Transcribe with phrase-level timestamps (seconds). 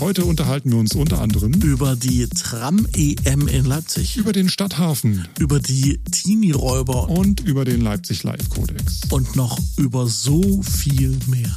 [0.00, 5.60] Heute unterhalten wir uns unter anderem über die Tram-EM in Leipzig, über den Stadthafen, über
[5.60, 9.02] die Teenie-Räuber und über den Leipzig Live-Kodex.
[9.10, 11.54] Und noch über so viel mehr.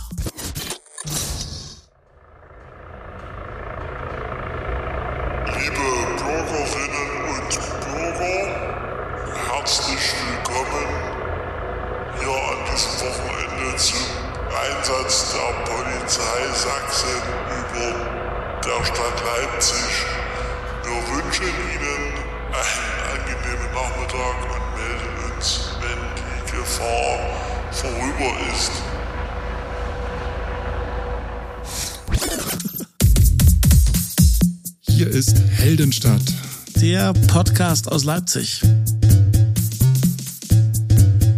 [37.94, 38.60] Aus Leipzig.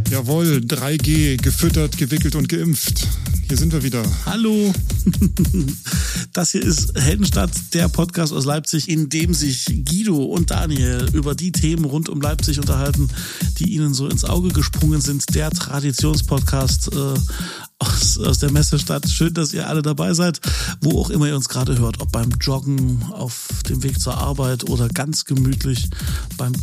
[0.10, 3.06] Jawohl, 3G, gefüttert, gewickelt und geimpft.
[3.50, 4.04] Hier sind wir wieder.
[4.26, 4.74] Hallo.
[6.34, 11.34] Das hier ist Heldenstadt, der Podcast aus Leipzig, in dem sich Guido und Daniel über
[11.34, 13.08] die Themen rund um Leipzig unterhalten,
[13.58, 15.34] die ihnen so ins Auge gesprungen sind.
[15.34, 17.14] Der Traditionspodcast äh,
[17.80, 19.10] aus, aus der Messestadt.
[19.10, 20.40] Schön, dass ihr alle dabei seid,
[20.82, 22.02] wo auch immer ihr uns gerade hört.
[22.02, 25.90] Ob beim Joggen, auf dem Weg zur Arbeit oder ganz gemütlich
[26.38, 26.54] beim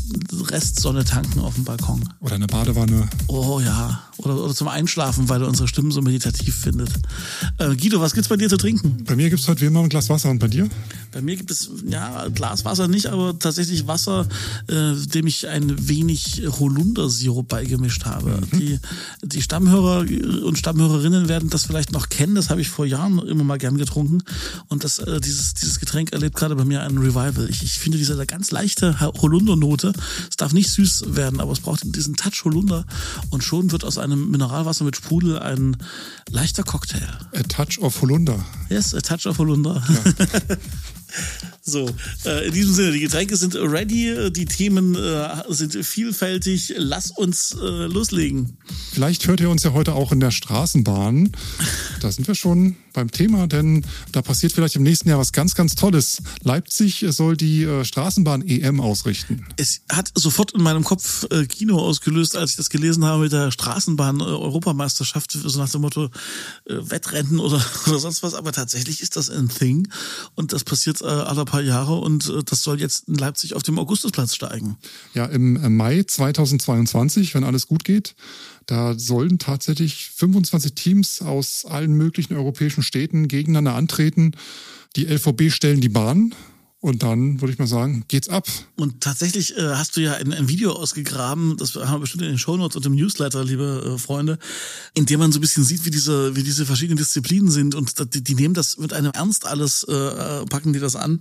[0.48, 2.08] Restsonne tanken auf dem Balkon.
[2.20, 3.08] Oder eine Badewanne.
[3.28, 4.02] Oh ja.
[4.19, 6.91] Oder, oder zum Einschlafen, weil ihr unsere Stimmen so meditativ findet.
[7.58, 9.04] Äh, Guido, was gibt's bei dir zu trinken?
[9.04, 10.69] Bei mir gibt's heute wie immer ein Glas Wasser und bei dir?
[11.12, 14.26] Bei mir gibt es, ja, Glas Wasser nicht, aber tatsächlich Wasser,
[14.69, 18.41] äh, dem ich ein wenig Holundersirup beigemischt habe.
[18.50, 18.58] Mhm.
[18.58, 18.78] Die,
[19.22, 20.06] die Stammhörer
[20.44, 22.34] und Stammhörerinnen werden das vielleicht noch kennen.
[22.34, 24.22] Das habe ich vor Jahren immer mal gern getrunken.
[24.69, 27.48] Und das, äh, dieses, dieses Getränk erlebt gerade bei mir einen Revival.
[27.50, 29.92] Ich, ich finde diese ganz leichte Holundernote,
[30.28, 32.84] es darf nicht süß werden, aber es braucht diesen Touch Holunder.
[33.31, 35.77] Und schon wird aus einem Mineralwasser mit Sprudel ein
[36.31, 37.06] leichter Cocktail.
[37.34, 38.44] A touch of Holunder.
[38.69, 39.83] Yes, a touch of Holunder.
[39.89, 40.56] Ja.
[41.62, 41.88] So,
[42.24, 46.74] äh, in diesem Sinne, die Getränke sind ready, die Themen äh, sind vielfältig.
[46.77, 48.56] Lass uns äh, loslegen.
[48.92, 51.32] Vielleicht hört ihr uns ja heute auch in der Straßenbahn.
[52.00, 55.54] Da sind wir schon beim Thema, denn da passiert vielleicht im nächsten Jahr was ganz,
[55.54, 56.22] ganz Tolles.
[56.42, 59.47] Leipzig soll die äh, Straßenbahn EM ausrichten.
[59.56, 63.32] Es hat sofort in meinem Kopf äh, Kino ausgelöst, als ich das gelesen habe mit
[63.32, 66.10] der Straßenbahn-Europameisterschaft, so nach dem Motto äh,
[66.66, 68.34] Wettrennen oder, oder sonst was.
[68.34, 69.88] Aber tatsächlich ist das ein Thing
[70.34, 73.62] und das passiert äh, alle paar Jahre und äh, das soll jetzt in Leipzig auf
[73.62, 74.76] dem Augustusplatz steigen.
[75.14, 78.14] Ja, im äh, Mai 2022, wenn alles gut geht.
[78.66, 84.32] Da sollen tatsächlich 25 Teams aus allen möglichen europäischen Städten gegeneinander antreten.
[84.96, 86.34] Die LVB stellen die Bahn
[86.82, 88.48] und dann würde ich mal sagen, geht's ab.
[88.76, 92.31] Und tatsächlich äh, hast du ja ein, ein, Video ausgegraben, das haben wir bestimmt in
[92.31, 94.37] den Shownotes und im Newsletter, liebe äh, Freunde,
[94.93, 97.76] in dem man so ein bisschen sieht, wie diese, wie diese verschiedenen Disziplinen sind.
[97.76, 101.20] Und die, die nehmen das mit einem Ernst alles, äh, äh packen die das an.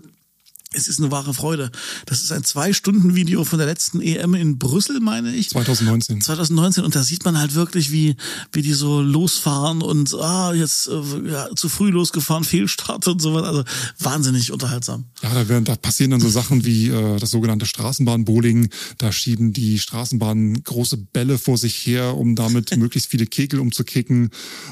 [0.73, 1.69] Es ist eine wahre Freude.
[2.05, 5.49] Das ist ein Zwei-Stunden-Video von der letzten EM in Brüssel, meine ich.
[5.49, 6.21] 2019.
[6.21, 6.85] 2019.
[6.85, 8.15] Und da sieht man halt wirklich, wie,
[8.53, 13.43] wie die so losfahren und ah, jetzt äh, ja, zu früh losgefahren, Fehlstart und sowas.
[13.43, 13.65] Also
[13.99, 15.07] wahnsinnig unterhaltsam.
[15.21, 18.69] Ja, da, werden, da passieren dann so Sachen wie äh, das sogenannte Straßenbahnbowling.
[18.97, 24.29] Da schieben die Straßenbahnen große Bälle vor sich her, um damit möglichst viele Kegel umzukicken.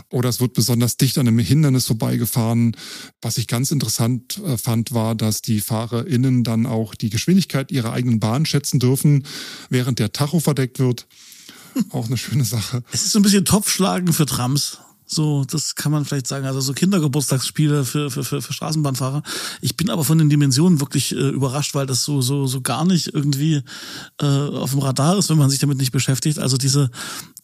[0.09, 2.77] Oder es wird besonders dicht an einem Hindernis vorbeigefahren.
[3.21, 7.71] Was ich ganz interessant äh, fand, war, dass die Fahrer FahrerInnen dann auch die Geschwindigkeit
[7.71, 9.25] ihrer eigenen Bahn schätzen dürfen,
[9.69, 11.07] während der Tacho verdeckt wird.
[11.91, 12.83] Auch eine schöne Sache.
[12.91, 14.79] Es ist so ein bisschen Topfschlagen für Trams.
[15.11, 16.45] So, das kann man vielleicht sagen.
[16.45, 19.23] Also so Kindergeburtstagsspiele für, für, für, für Straßenbahnfahrer.
[19.59, 22.85] Ich bin aber von den Dimensionen wirklich äh, überrascht, weil das so, so, so gar
[22.85, 23.63] nicht irgendwie
[24.21, 26.37] äh, auf dem Radar ist, wenn man sich damit nicht beschäftigt.
[26.37, 26.91] Also diese,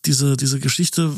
[0.05, 1.11] diese, diese Geschichte,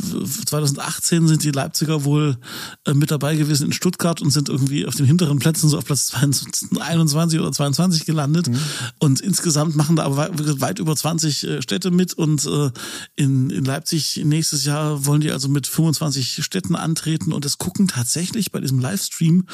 [0.46, 2.38] 2018 sind die Leipziger wohl
[2.86, 5.84] äh, mit dabei gewesen in Stuttgart und sind irgendwie auf den hinteren Plätzen so auf
[5.84, 8.48] Platz 21 oder 22 gelandet.
[8.48, 8.60] Mhm.
[9.00, 12.72] Und insgesamt machen da aber weit, weit über 20 äh, Städte mit und äh,
[13.16, 17.88] in, in Leipzig nächstes Jahr wollen die also mit 25 Städten antreten und es gucken
[17.88, 19.46] tatsächlich bei diesem Livestream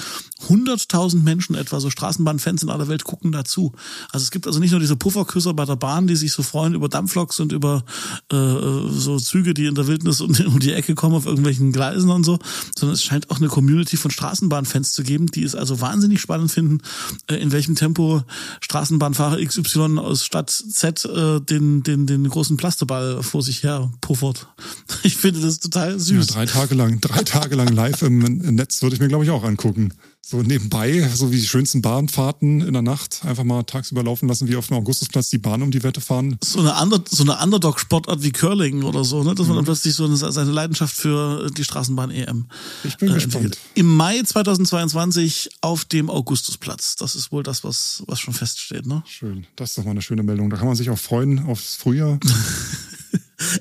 [0.48, 3.74] 100.000 Menschen etwa, so Straßenbahnfans in aller Welt gucken dazu.
[4.12, 6.74] Also es gibt also nicht nur diese Pufferküsser bei der Bahn, die sich so freuen
[6.74, 7.84] über Dampfloks und über
[8.32, 12.24] äh, so Züge, die in der Wildnis um die Ecke kommen auf irgendwelchen Gleisen und
[12.24, 12.40] so,
[12.78, 16.52] sondern es scheint auch eine Community von Straßenbahnfans zu geben, die es also wahnsinnig spannend
[16.52, 16.80] finden,
[17.28, 18.24] äh, in welchem Tempo
[18.62, 24.48] Straßenbahnfahrer XY aus Stadt Z äh, den, den, den großen Plasteball vor sich her puffert.
[25.06, 26.30] Ich finde das total süß.
[26.30, 29.24] Ja, drei Tage Tage lang, drei Tage lang live im, Netz würde ich mir, glaube
[29.24, 29.94] ich, auch angucken.
[30.26, 34.48] So nebenbei, so wie die schönsten Bahnfahrten in der Nacht, einfach mal tagsüber laufen lassen,
[34.48, 36.38] wie auf dem Augustusplatz die Bahn um die Wette fahren.
[36.44, 39.36] So eine, Under, so eine Underdog-Sportart wie Curling oder so, ne?
[39.36, 42.46] dass man dann plötzlich so eine, seine Leidenschaft für die Straßenbahn-EM
[42.86, 43.36] Ich bin äh, gespannt.
[43.36, 43.60] entwickelt.
[43.76, 46.96] Im Mai 2022 auf dem Augustusplatz.
[46.96, 48.88] Das ist wohl das, was, was schon feststeht.
[48.88, 49.04] Ne?
[49.06, 49.46] Schön.
[49.58, 50.50] Das ist doch mal eine schöne Meldung.
[50.50, 52.18] Da kann man sich auch freuen aufs Frühjahr.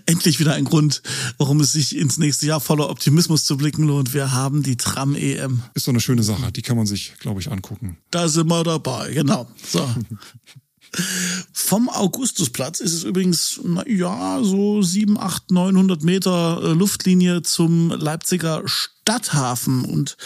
[0.06, 1.02] Endlich wieder ein Grund,
[1.38, 4.14] warum es sich ins nächste Jahr voller Optimismus zu blicken lohnt.
[4.14, 5.62] Wir haben die Tram-EM.
[5.74, 6.52] Ist doch eine schöne Sache.
[6.52, 7.98] Die kann man sich, glaube ich, angucken.
[8.10, 9.48] Da sind wir dabei, genau.
[9.64, 9.88] So.
[11.52, 17.90] Vom Augustusplatz ist es übrigens, na ja, so 7, 8, 900 Meter äh, Luftlinie zum
[17.90, 19.84] Leipziger Stadthafen.
[19.84, 20.16] Und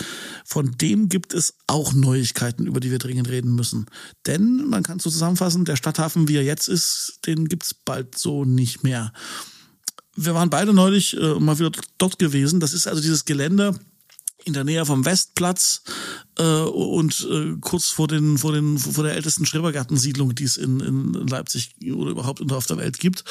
[0.44, 3.86] von dem gibt es auch Neuigkeiten, über die wir dringend reden müssen.
[4.26, 8.18] Denn, man kann es so zusammenfassen, der Stadthafen, wie er jetzt ist, den gibt's bald
[8.18, 9.12] so nicht mehr.
[10.16, 12.58] Wir waren beide neulich äh, mal wieder dort gewesen.
[12.58, 13.78] Das ist also dieses Gelände,
[14.46, 15.82] in der Nähe vom Westplatz
[16.38, 20.78] äh, und äh, kurz vor den vor den vor der ältesten Schrebergartensiedlung, die es in,
[20.78, 23.24] in Leipzig oder überhaupt auf der Welt gibt.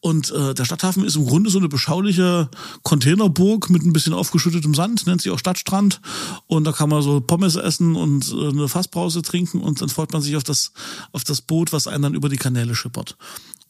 [0.00, 2.48] Und äh, der Stadthafen ist im Grunde so eine beschauliche
[2.82, 6.00] Containerburg mit ein bisschen aufgeschüttetem Sand, nennt sich auch Stadtstrand.
[6.46, 10.14] Und da kann man so Pommes essen und äh, eine Fassbrause trinken und dann freut
[10.14, 10.72] man sich auf das
[11.12, 13.18] auf das Boot, was einen dann über die Kanäle schippert.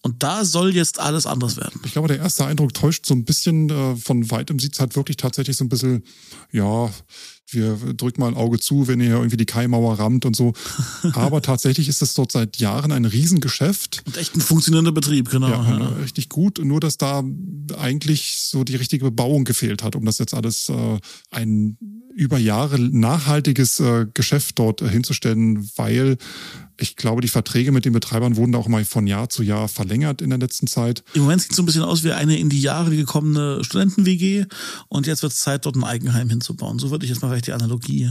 [0.04, 1.80] Und da soll jetzt alles anders werden.
[1.82, 3.70] Ich glaube, der erste Eindruck täuscht so ein bisschen.
[3.70, 6.04] Äh, von weitem sieht es halt wirklich tatsächlich so ein bisschen,
[6.52, 6.90] ja,
[7.48, 10.52] wir drücken mal ein Auge zu, wenn ihr irgendwie die Kaimauer rammt und so.
[11.14, 14.02] Aber tatsächlich ist es dort seit Jahren ein Riesengeschäft.
[14.04, 15.48] Und echt ein funktionierender Betrieb, genau.
[15.48, 15.88] Ja, ja.
[16.02, 16.60] richtig gut.
[16.62, 17.24] Nur, dass da
[17.78, 20.98] eigentlich so die richtige Bebauung gefehlt hat, um das jetzt alles äh,
[21.30, 21.78] ein
[22.14, 26.16] über Jahre nachhaltiges äh, Geschäft dort äh, hinzustellen, weil
[26.78, 30.22] ich glaube, die Verträge mit den Betreibern wurden auch mal von Jahr zu Jahr verlängert
[30.22, 31.05] in der letzten Zeit.
[31.14, 34.46] Im Moment sieht es so ein bisschen aus wie eine in die Jahre gekommene Studenten-WG
[34.88, 36.78] und jetzt wird es Zeit, dort ein Eigenheim hinzubauen.
[36.78, 38.11] So würde ich jetzt mal vielleicht die Analogie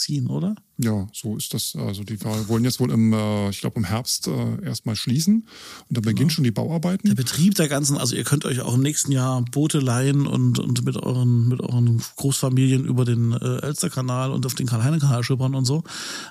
[0.00, 0.54] ziehen, oder?
[0.78, 1.76] Ja, so ist das.
[1.76, 5.46] Also die wollen jetzt wohl im, äh, ich glaube im Herbst äh, erstmal schließen
[5.88, 7.06] und da beginnen schon die Bauarbeiten.
[7.08, 10.58] Der Betrieb der ganzen, also ihr könnt euch auch im nächsten Jahr Boote leihen und,
[10.58, 15.54] und mit euren mit euren Großfamilien über den äh, Elsterkanal und auf den Karl-Heine-Kanal schippern
[15.54, 15.84] und so.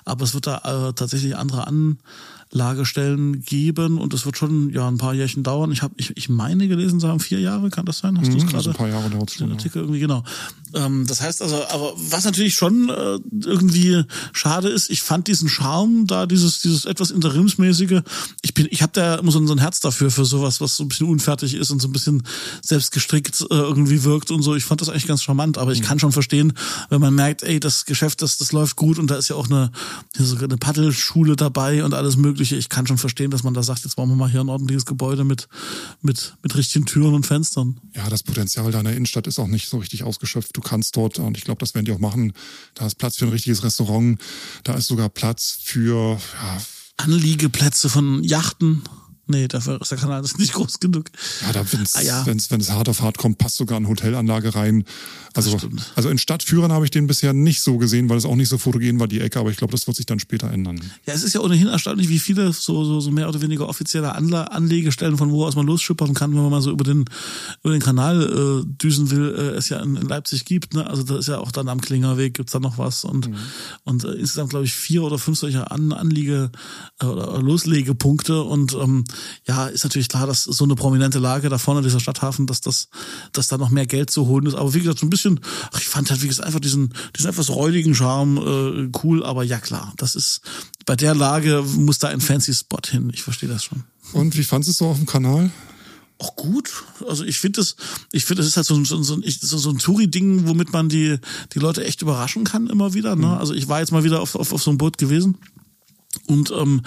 [0.04, 1.66] Aber es wird da äh, tatsächlich andere
[2.52, 5.70] Anlagestellen geben und es wird schon ja ein paar Jährchen dauern.
[5.72, 8.18] Ich habe ich, ich meine gelesen, sagen vier Jahre, kann das sein?
[8.18, 8.56] Hast du es Mhm, gerade?
[8.58, 9.48] also ein paar Jahre dauert es den schon.
[9.50, 9.54] Ja.
[9.54, 10.24] Artikel irgendwie, genau.
[10.74, 14.02] Ähm, das heißt also, aber was natürlich schon äh, irgendwie
[14.32, 18.00] schade ist, ich fand diesen Charme da, dieses, dieses etwas interimsmäßige,
[18.42, 20.76] ich bin, ich habe da immer so ein, so ein Herz dafür, für sowas, was
[20.76, 22.22] so ein bisschen unfertig ist und so ein bisschen
[22.64, 24.54] selbstgestrickt äh, irgendwie wirkt und so.
[24.54, 26.52] Ich fand das eigentlich ganz charmant, aber ich kann schon verstehen,
[26.88, 29.46] wenn man merkt, ey, das Geschäft, das, das läuft gut und da ist ja auch
[29.48, 29.70] eine,
[30.16, 32.39] hier so eine Paddelschule dabei und alles mögliche.
[32.40, 34.86] Ich kann schon verstehen, dass man da sagt, jetzt bauen wir mal hier ein ordentliches
[34.86, 35.48] Gebäude mit,
[36.00, 37.80] mit, mit richtigen Türen und Fenstern.
[37.94, 40.56] Ja, das Potenzial deiner Innenstadt ist auch nicht so richtig ausgeschöpft.
[40.56, 42.32] Du kannst dort, und ich glaube, das werden die auch machen,
[42.74, 44.20] da ist Platz für ein richtiges Restaurant,
[44.64, 46.58] da ist sogar Platz für, ja,
[46.96, 48.82] Anliegeplätze von Yachten.
[49.30, 51.10] Nee, dafür ist der Kanal das nicht groß genug.
[51.46, 52.26] ja, da, wenn's, Ah, ja.
[52.26, 54.84] wenn's, wenn es hart auf hart kommt, passt sogar eine Hotelanlage rein.
[55.34, 55.56] Also,
[55.94, 58.58] also in Stadtführern habe ich den bisher nicht so gesehen, weil es auch nicht so
[58.58, 60.80] fotogen war, die Ecke, aber ich glaube, das wird sich dann später ändern.
[61.06, 64.12] Ja, es ist ja ohnehin erstaunlich, wie viele so, so, so mehr oder weniger offizielle
[64.16, 67.04] Anla Anlegestellen, von wo aus man losschippern kann, wenn man mal so über den,
[67.62, 70.74] über den Kanal äh, düsen will, äh, es ja in, in Leipzig gibt.
[70.74, 70.84] Ne?
[70.84, 73.36] Also da ist ja auch dann am Klingerweg gibt's da noch was und, Mhm.
[73.84, 76.50] und äh, insgesamt, glaube ich, vier oder fünf solcher An Anliege-
[77.00, 78.42] äh, oder Loslegepunkte.
[78.42, 79.04] Und ähm,
[79.46, 82.88] ja, ist natürlich klar, dass so eine prominente Lage da vorne, dieser Stadthafen, dass das,
[83.32, 84.54] dass da noch mehr Geld zu holen ist.
[84.54, 85.40] Aber wie gesagt, so ein bisschen,
[85.72, 89.44] ach, ich fand halt, wie gesagt, einfach diesen, diesen etwas räudigen Charme äh, cool, aber
[89.44, 90.40] ja klar, das ist
[90.86, 93.10] bei der Lage muss da ein fancy Spot hin.
[93.14, 93.84] Ich verstehe das schon.
[94.12, 95.50] Und wie fandest du es so auf dem Kanal?
[96.18, 96.70] Auch gut.
[97.08, 97.76] Also ich finde das,
[98.12, 100.46] ich finde, das ist halt so, ein- so, ein- so, ein- so, so ein Touri-Ding,
[100.46, 101.16] womit man die,
[101.54, 103.16] die Leute echt überraschen kann immer wieder.
[103.16, 103.38] Ne?
[103.38, 105.38] Also ich war jetzt mal wieder auf, auf, auf so einem Boot gewesen.
[106.26, 106.82] Und ähm,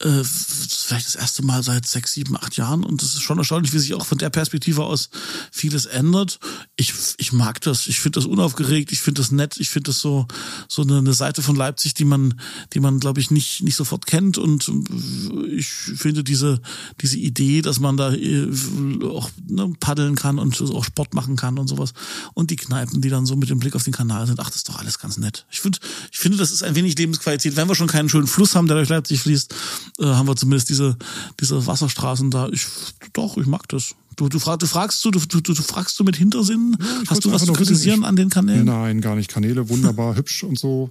[0.00, 2.84] äh, vielleicht das erste Mal seit sechs, sieben, acht Jahren.
[2.84, 5.08] Und es ist schon erstaunlich, wie sich auch von der Perspektive aus
[5.50, 6.38] vieles ändert.
[6.76, 7.86] Ich, ich mag das.
[7.86, 8.92] Ich finde das unaufgeregt.
[8.92, 9.56] Ich finde das nett.
[9.58, 10.26] Ich finde das so
[10.68, 12.38] so eine, eine Seite von Leipzig, die man,
[12.74, 14.36] die man, glaube ich, nicht nicht sofort kennt.
[14.36, 16.60] Und äh, ich finde diese
[17.00, 18.48] diese Idee, dass man da äh,
[19.04, 21.94] auch ne, paddeln kann und auch Sport machen kann und sowas.
[22.34, 24.40] Und die Kneipen, die dann so mit dem Blick auf den Kanal sind.
[24.40, 25.46] Ach, das ist doch alles ganz nett.
[25.50, 25.78] Ich finde,
[26.12, 27.56] ich finde, das ist ein wenig Lebensqualität.
[27.56, 29.54] Wenn wir schon keinen schönen Fluss haben, der durch Leipzig fließt,
[30.00, 30.96] äh, haben wir zumindest diese,
[31.40, 32.48] diese Wasserstraßen da.
[32.48, 32.66] Ich,
[33.12, 33.94] doch, ich mag das.
[34.16, 36.76] Du, du, frag, du fragst du, du, du, du fragst du mit Hintersinn?
[37.04, 38.64] ich Hast du was zu kritisieren ich- an den Kanälen?
[38.64, 39.30] Nein, gar nicht.
[39.30, 40.90] Kanäle wunderbar, hübsch und so.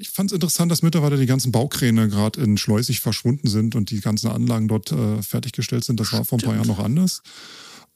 [0.00, 3.90] Ich fand es interessant, dass mittlerweile die ganzen Baukräne gerade in Schleusig verschwunden sind und
[3.90, 6.00] die ganzen Anlagen dort äh, fertiggestellt sind.
[6.00, 7.22] Das war vor ein paar Jahren noch anders.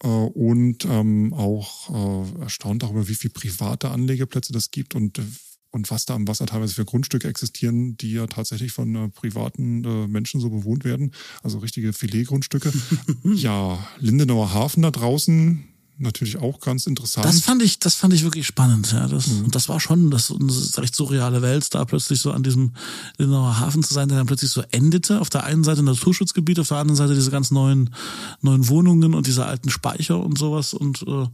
[0.04, 1.90] äh, und ähm, auch
[2.38, 5.22] äh, erstaunt darüber, wie viele private Anlegeplätze das gibt und äh,
[5.72, 9.84] und was da am Wasser teilweise für Grundstücke existieren, die ja tatsächlich von äh, privaten
[9.84, 11.12] äh, Menschen so bewohnt werden.
[11.42, 12.72] Also richtige Filetgrundstücke.
[13.34, 15.64] ja, Lindenauer Hafen da draußen,
[15.98, 17.26] natürlich auch ganz interessant.
[17.26, 18.92] Das fand ich, das fand ich wirklich spannend.
[18.92, 19.46] Ja, das, mhm.
[19.46, 22.72] und das war schon das, das recht surreale Welt, da plötzlich so an diesem
[23.18, 25.20] Lindenauer Hafen zu sein, der dann plötzlich so endete.
[25.20, 27.94] Auf der einen Seite Naturschutzgebiet, auf der anderen Seite diese ganz neuen,
[28.40, 30.74] neuen Wohnungen und diese alten Speicher und sowas.
[30.74, 31.26] Und äh,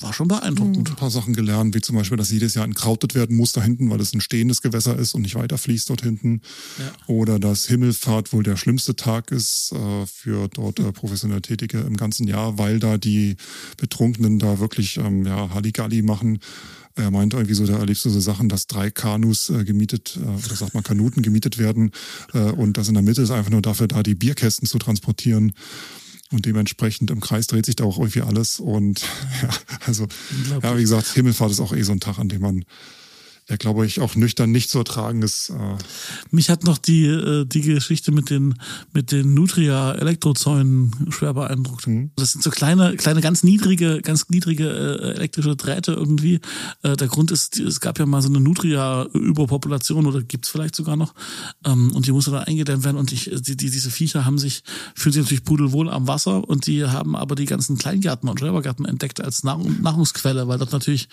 [0.00, 0.90] war schon beeindruckend.
[0.90, 3.90] Ein paar Sachen gelernt, wie zum Beispiel, dass jedes Jahr entkrautet werden muss da hinten,
[3.90, 6.40] weil es ein stehendes Gewässer ist und nicht weiter fließt dort hinten.
[6.78, 6.92] Ja.
[7.06, 11.96] Oder dass Himmelfahrt wohl der schlimmste Tag ist äh, für dort äh, professionell Tätige im
[11.96, 13.36] ganzen Jahr, weil da die
[13.76, 16.38] Betrunkenen da wirklich ähm, ja, Halligalli machen.
[16.96, 20.44] Er meinte irgendwie so, da erlebst du so Sachen, dass drei Kanus äh, gemietet, äh,
[20.44, 21.92] oder sagt man Kanuten gemietet werden
[22.34, 25.52] äh, und das in der Mitte ist einfach nur dafür da, die Bierkästen zu transportieren.
[26.32, 28.60] Und dementsprechend im Kreis dreht sich da auch irgendwie alles.
[28.60, 29.00] Und
[29.42, 29.50] ja,
[29.86, 30.06] also,
[30.62, 32.64] ja, wie gesagt, Himmelfahrt ist auch eh so ein Tag, an dem man
[33.50, 35.50] ja, glaube ich, auch nüchtern nicht zu ertragen ist.
[35.50, 35.76] Äh
[36.30, 38.54] Mich hat noch die, äh, die Geschichte mit den,
[38.92, 41.88] mit den Nutria-Elektrozäunen schwer beeindruckt.
[41.88, 42.12] Mhm.
[42.14, 46.40] Das sind so kleine, kleine, ganz niedrige, ganz niedrige äh, elektrische Drähte irgendwie.
[46.82, 50.94] Äh, der Grund ist, es gab ja mal so eine Nutria-Überpopulation oder gibt's vielleicht sogar
[50.96, 51.12] noch.
[51.64, 52.98] Ähm, und die musste dann eingedämmt werden.
[52.98, 54.62] Und ich, die, die, diese Viecher haben sich,
[54.94, 58.84] fühlen sich natürlich pudelwohl am Wasser und die haben aber die ganzen Kleingärten und Schrebergärten
[58.84, 61.08] entdeckt als Nahrung, Nahrungsquelle, weil dort natürlich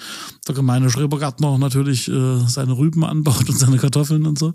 [0.47, 4.53] der gemeine Schrebergärtner natürlich äh, seine Rüben anbaut und seine Kartoffeln und so.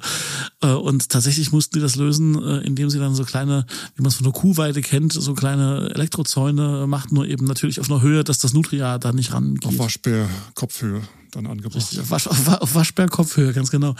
[0.61, 4.09] Äh, und tatsächlich mussten die das lösen, äh, indem sie dann so kleine, wie man
[4.09, 8.25] es von der Kuhweide kennt, so kleine Elektrozäune macht, nur eben natürlich auf einer Höhe,
[8.25, 9.67] dass das Nutria da nicht rangeht.
[9.67, 11.03] Auf Waschbär-Kopfhöhe
[11.33, 11.99] dann angebracht.
[11.99, 13.95] Auf, Wasch, auf, auf Waschbär-Kopfhöhe, ganz genau.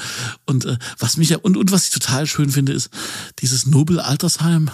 [0.47, 2.91] Und äh, was mich ja, und, und was ich total schön finde, ist
[3.41, 4.71] dieses Nobel-Altersheim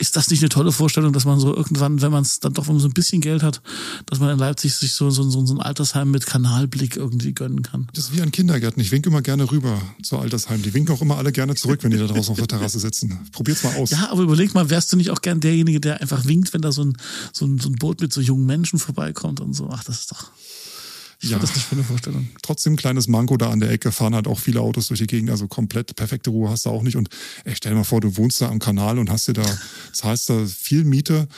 [0.00, 2.64] ist das nicht eine tolle Vorstellung, dass man so irgendwann, wenn man es dann doch
[2.64, 3.60] so ein bisschen Geld hat,
[4.06, 7.62] dass man in Leipzig sich so, so, so, so ein Altersheim mit Kanalblick irgendwie gönnen
[7.62, 7.86] kann?
[7.92, 8.80] Das ist wie ein Kindergarten.
[8.80, 10.62] Ich winke immer gerne rüber zur Altersheim.
[10.62, 13.28] Die winken auch immer alle gerne zurück, wenn die da draußen auf der Terrasse sitzen.
[13.32, 13.90] Probiert's mal aus.
[13.90, 16.72] Ja, aber überleg mal, wärst du nicht auch gern derjenige, der einfach winkt, wenn da
[16.72, 16.96] so ein,
[17.34, 19.68] so ein, so ein Boot mit so jungen Menschen vorbeikommt und so?
[19.70, 20.30] Ach, das ist doch.
[21.22, 22.28] Ich ja, das nicht für eine Vorstellung.
[22.40, 25.30] Trotzdem kleines Manko da an der Ecke, fahren halt auch viele Autos durch die Gegend,
[25.30, 26.96] also komplett perfekte Ruhe hast du auch nicht.
[26.96, 27.10] Und
[27.44, 29.58] ey, stell dir mal vor, du wohnst da am Kanal und hast dir da,
[29.92, 31.28] zahlst da viel Miete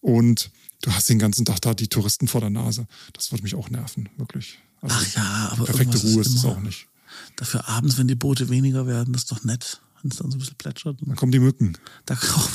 [0.00, 0.50] und
[0.82, 2.88] du hast den ganzen Tag da die Touristen vor der Nase.
[3.12, 4.58] Das würde mich auch nerven, wirklich.
[4.80, 6.88] Also Ach ja, aber perfekte Ruhe ist es auch nicht.
[7.36, 10.36] Dafür abends, wenn die Boote weniger werden, das ist doch nett, wenn es dann so
[10.36, 10.98] ein bisschen plätschert.
[11.00, 11.78] Dann kommen die Mücken.
[12.06, 12.48] Da kommen.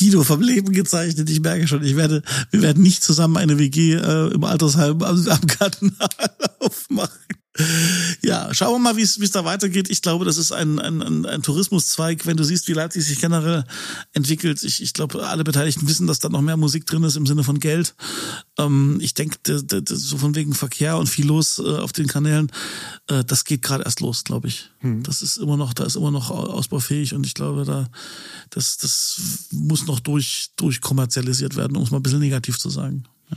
[0.00, 1.28] Guido vom Leben gezeichnet.
[1.28, 5.28] Ich merke schon, ich werde, wir werden nicht zusammen eine WG äh, im Altersheim am,
[5.28, 5.92] am Kanal
[6.58, 7.18] aufmachen.
[8.22, 9.88] Ja, schauen wir mal, wie es da weitergeht.
[9.88, 13.64] Ich glaube, das ist ein, ein, ein, Tourismuszweig, wenn du siehst, wie Leipzig sich generell
[14.12, 14.62] entwickelt.
[14.62, 17.44] Ich, ich glaube, alle Beteiligten wissen, dass da noch mehr Musik drin ist im Sinne
[17.44, 17.94] von Geld.
[18.58, 19.38] Ähm, ich denke,
[19.86, 22.52] so von wegen Verkehr und viel los äh, auf den Kanälen,
[23.06, 24.70] äh, das geht gerade erst los, glaube ich.
[24.80, 25.02] Hm.
[25.02, 27.88] Das ist immer noch, da ist immer noch ausbaufähig und ich glaube, da
[28.50, 32.68] das, das muss noch durch, durch kommerzialisiert werden, um es mal ein bisschen negativ zu
[32.68, 33.04] sagen.
[33.30, 33.36] Ja.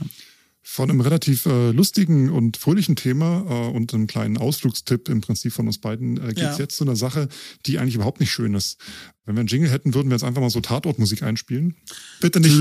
[0.66, 5.52] Von einem relativ äh, lustigen und fröhlichen Thema äh, und einem kleinen Ausflugstipp im Prinzip
[5.52, 6.64] von uns beiden äh, geht es ja.
[6.64, 7.28] jetzt zu einer Sache,
[7.66, 8.78] die eigentlich überhaupt nicht schön ist.
[9.26, 11.74] Wenn wir einen Jingle hätten, würden wir jetzt einfach mal so Tatortmusik einspielen.
[12.20, 12.52] Bitte nicht.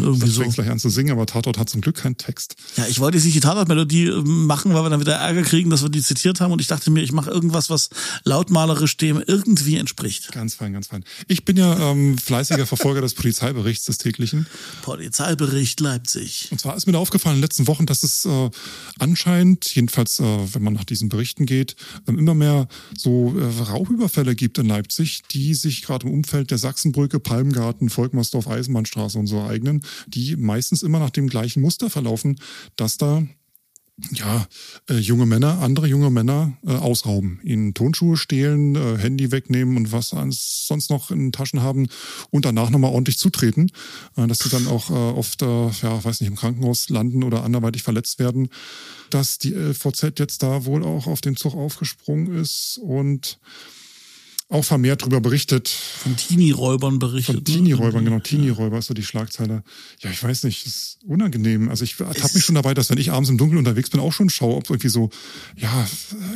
[0.00, 0.42] Irgendwie so.
[0.42, 2.54] fängt gleich an zu singen, aber Tatort hat zum Glück keinen Text.
[2.76, 5.82] Ja, ich wollte jetzt nicht die Tatortmelodie machen, weil wir dann wieder Ärger kriegen, dass
[5.82, 7.90] wir die zitiert haben und ich dachte mir, ich mache irgendwas, was
[8.22, 10.30] lautmalerisch dem irgendwie entspricht.
[10.30, 11.02] Ganz fein, ganz fein.
[11.26, 14.46] Ich bin ja ähm, fleißiger Verfolger des Polizeiberichts des täglichen.
[14.82, 16.48] Polizeibericht Leipzig.
[16.50, 18.50] Und zwar ist mir da aufgefallen in den letzten Wochen, dass es äh,
[18.98, 24.34] anscheinend, jedenfalls äh, wenn man nach diesen Berichten geht, äh, immer mehr so äh, Raubüberfälle
[24.34, 29.42] gibt in Leipzig, die sich gerade im Umfeld der Sachsenbrücke, Palmgarten, Volkmarsdorf, Eisenbahnstraße und so
[29.42, 32.40] eignen, die meistens immer nach dem gleichen Muster verlaufen,
[32.76, 33.22] dass da
[34.12, 34.46] ja,
[34.90, 39.90] äh, junge Männer, andere junge Männer äh, ausrauben, ihnen Tonschuhe stehlen, äh, Handy wegnehmen und
[39.90, 41.88] was sonst noch in Taschen haben
[42.30, 43.70] und danach nochmal ordentlich zutreten,
[44.16, 47.42] äh, dass sie dann auch äh, oft, äh, ja, weiß nicht, im Krankenhaus landen oder
[47.42, 48.50] anderweitig verletzt werden,
[49.08, 53.38] dass die LVZ jetzt da wohl auch auf den Zug aufgesprungen ist und
[54.48, 55.68] auch vermehrt darüber berichtet.
[55.68, 57.34] Von Teenie-Räubern berichtet.
[57.34, 58.20] Von Teenie-Räubern, genau.
[58.20, 59.64] Teenie-Räuber ist so die Schlagzeile.
[60.00, 61.68] Ja, ich weiß nicht, das ist unangenehm.
[61.68, 64.12] Also ich habe mich schon dabei, dass wenn ich abends im Dunkeln unterwegs bin, auch
[64.12, 65.10] schon schaue, ob irgendwie so,
[65.56, 65.88] ja,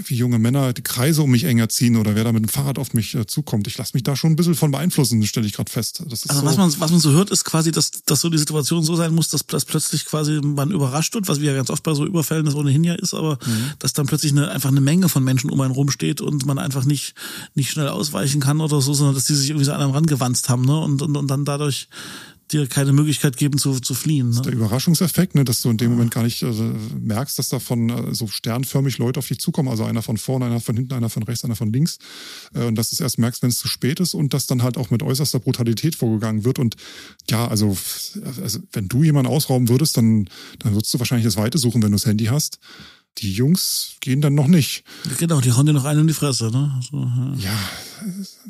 [0.06, 2.80] wie junge Männer die Kreise um mich enger ziehen oder wer da mit dem Fahrrad
[2.80, 3.68] auf mich äh, zukommt.
[3.68, 6.02] Ich lasse mich da schon ein bisschen von beeinflussen, stelle ich gerade fest.
[6.02, 6.44] also so.
[6.44, 9.14] was man, was man so hört, ist quasi, dass, dass so die Situation so sein
[9.14, 12.04] muss, dass, dass plötzlich quasi man überrascht wird, was wie ja ganz oft bei so
[12.04, 13.70] Überfällen das ohnehin ja ist, aber mhm.
[13.78, 16.84] dass dann plötzlich eine, einfach eine Menge von Menschen um einen rumsteht und man einfach
[16.84, 17.14] nicht,
[17.54, 20.48] nicht schnell ausweichen kann oder so, sondern dass die sich irgendwie so an einem rangewanzt
[20.48, 20.78] haben, ne?
[20.78, 21.88] Und, und, und dann dadurch
[22.52, 24.30] dir keine Möglichkeit geben zu, zu fliehen.
[24.30, 24.42] Ne?
[24.42, 26.52] Der Überraschungseffekt, ne, dass du in dem Moment gar nicht äh,
[26.98, 29.68] merkst, dass da von äh, so sternförmig Leute auf dich zukommen.
[29.68, 31.98] Also einer von vorne, einer von hinten, einer von rechts, einer von links.
[32.54, 34.62] Äh, und dass du es erst merkst, wenn es zu spät ist und dass dann
[34.62, 36.58] halt auch mit äußerster Brutalität vorgegangen wird.
[36.58, 36.76] Und
[37.28, 37.76] ja, also,
[38.42, 40.28] also wenn du jemanden ausrauben würdest, dann,
[40.58, 42.58] dann würdest du wahrscheinlich das Weite suchen, wenn du das Handy hast.
[43.18, 44.84] Die Jungs gehen dann noch nicht.
[45.18, 46.80] Genau, die hauen dir noch einen in die Fresse, ne?
[46.90, 47.34] So, ja.
[47.36, 47.58] Ja,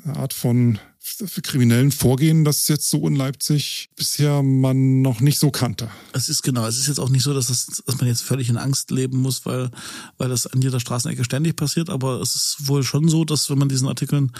[0.04, 5.38] eine Art von für kriminellen Vorgehen, das jetzt so in Leipzig bisher man noch nicht
[5.38, 5.88] so kannte.
[6.12, 8.50] Es ist genau, es ist jetzt auch nicht so, dass, das, dass man jetzt völlig
[8.50, 9.70] in Angst leben muss, weil,
[10.18, 13.58] weil das an jeder Straßenecke ständig passiert, aber es ist wohl schon so, dass wenn
[13.58, 14.32] man diesen Artikeln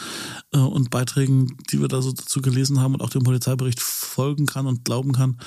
[0.53, 4.45] äh, und Beiträgen, die wir da so dazu gelesen haben und auch dem Polizeibericht folgen
[4.45, 5.41] kann und glauben kann,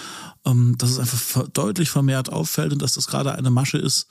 [0.45, 4.07] ähm, dass es einfach ver deutlich vermehrt auffällt und dass das gerade eine Masche ist,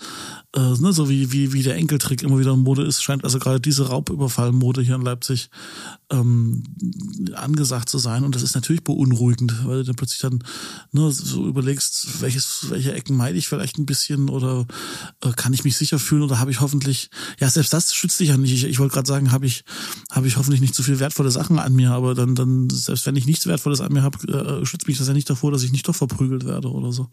[0.55, 3.41] äh, ne, so wie, wie, wie der Enkeltrick immer wieder in Mode ist, scheint also
[3.41, 5.51] gerade diese Raubüberfallmode hier in Leipzig
[6.13, 6.63] ähm,
[7.35, 8.25] angesagt zu sein.
[8.25, 10.43] Und das ist natürlich beunruhigend, weil du dann plötzlich dann
[10.93, 14.67] ne, so überlegst, welches, welche Ecken meide ich vielleicht ein bisschen oder
[15.23, 18.29] äh, kann ich mich sicher fühlen oder habe ich hoffentlich, ja, selbst das schützt dich
[18.29, 18.53] ja nicht.
[18.53, 19.65] Ich, ich wollte gerade sagen, habe ich,
[20.11, 23.17] habe ich hoffentlich nicht zu viel wertvolle Sachen an mir, aber dann, dann, selbst wenn
[23.17, 25.73] ich nichts Wertvolles an mir habe, äh, schützt mich das ja nicht davor, dass ich
[25.73, 27.09] nicht doch verprügelt werde oder so.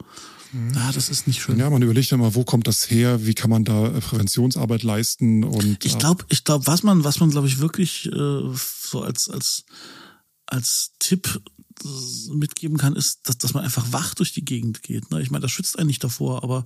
[0.52, 0.74] Mhm.
[0.74, 1.60] Ja, das ist nicht schön.
[1.60, 4.84] Ja, man überlegt ja mal, wo kommt das her, wie kann man da äh, Präventionsarbeit
[4.84, 5.86] leisten und.
[5.86, 8.42] Ich glaube, ich glaube, was man, was man, glaube ich, wirklich äh,
[8.90, 9.66] so als, als,
[10.46, 11.42] als Tipp
[12.32, 15.12] mitgeben kann, ist, dass, dass man einfach wach durch die Gegend geht.
[15.12, 15.22] Ne?
[15.22, 16.64] Ich meine, das schützt einen nicht davor, aber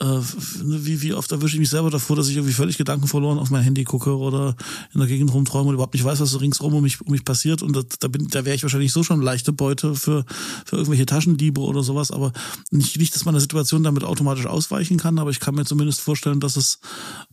[0.00, 3.08] äh, ne, wie, wie oft erwische ich mich selber davor, dass ich irgendwie völlig Gedanken
[3.08, 4.56] verloren auf mein Handy gucke oder
[4.92, 7.24] in der Gegend rumträume und überhaupt nicht weiß, was so ringsrum um mich, um mich
[7.24, 7.62] passiert.
[7.62, 10.24] Und da, da, da wäre ich wahrscheinlich so schon leichte Beute für,
[10.64, 12.10] für irgendwelche Taschendiebe oder sowas.
[12.10, 12.32] Aber
[12.70, 16.00] nicht, nicht, dass man der Situation damit automatisch ausweichen kann, aber ich kann mir zumindest
[16.00, 16.80] vorstellen, dass es,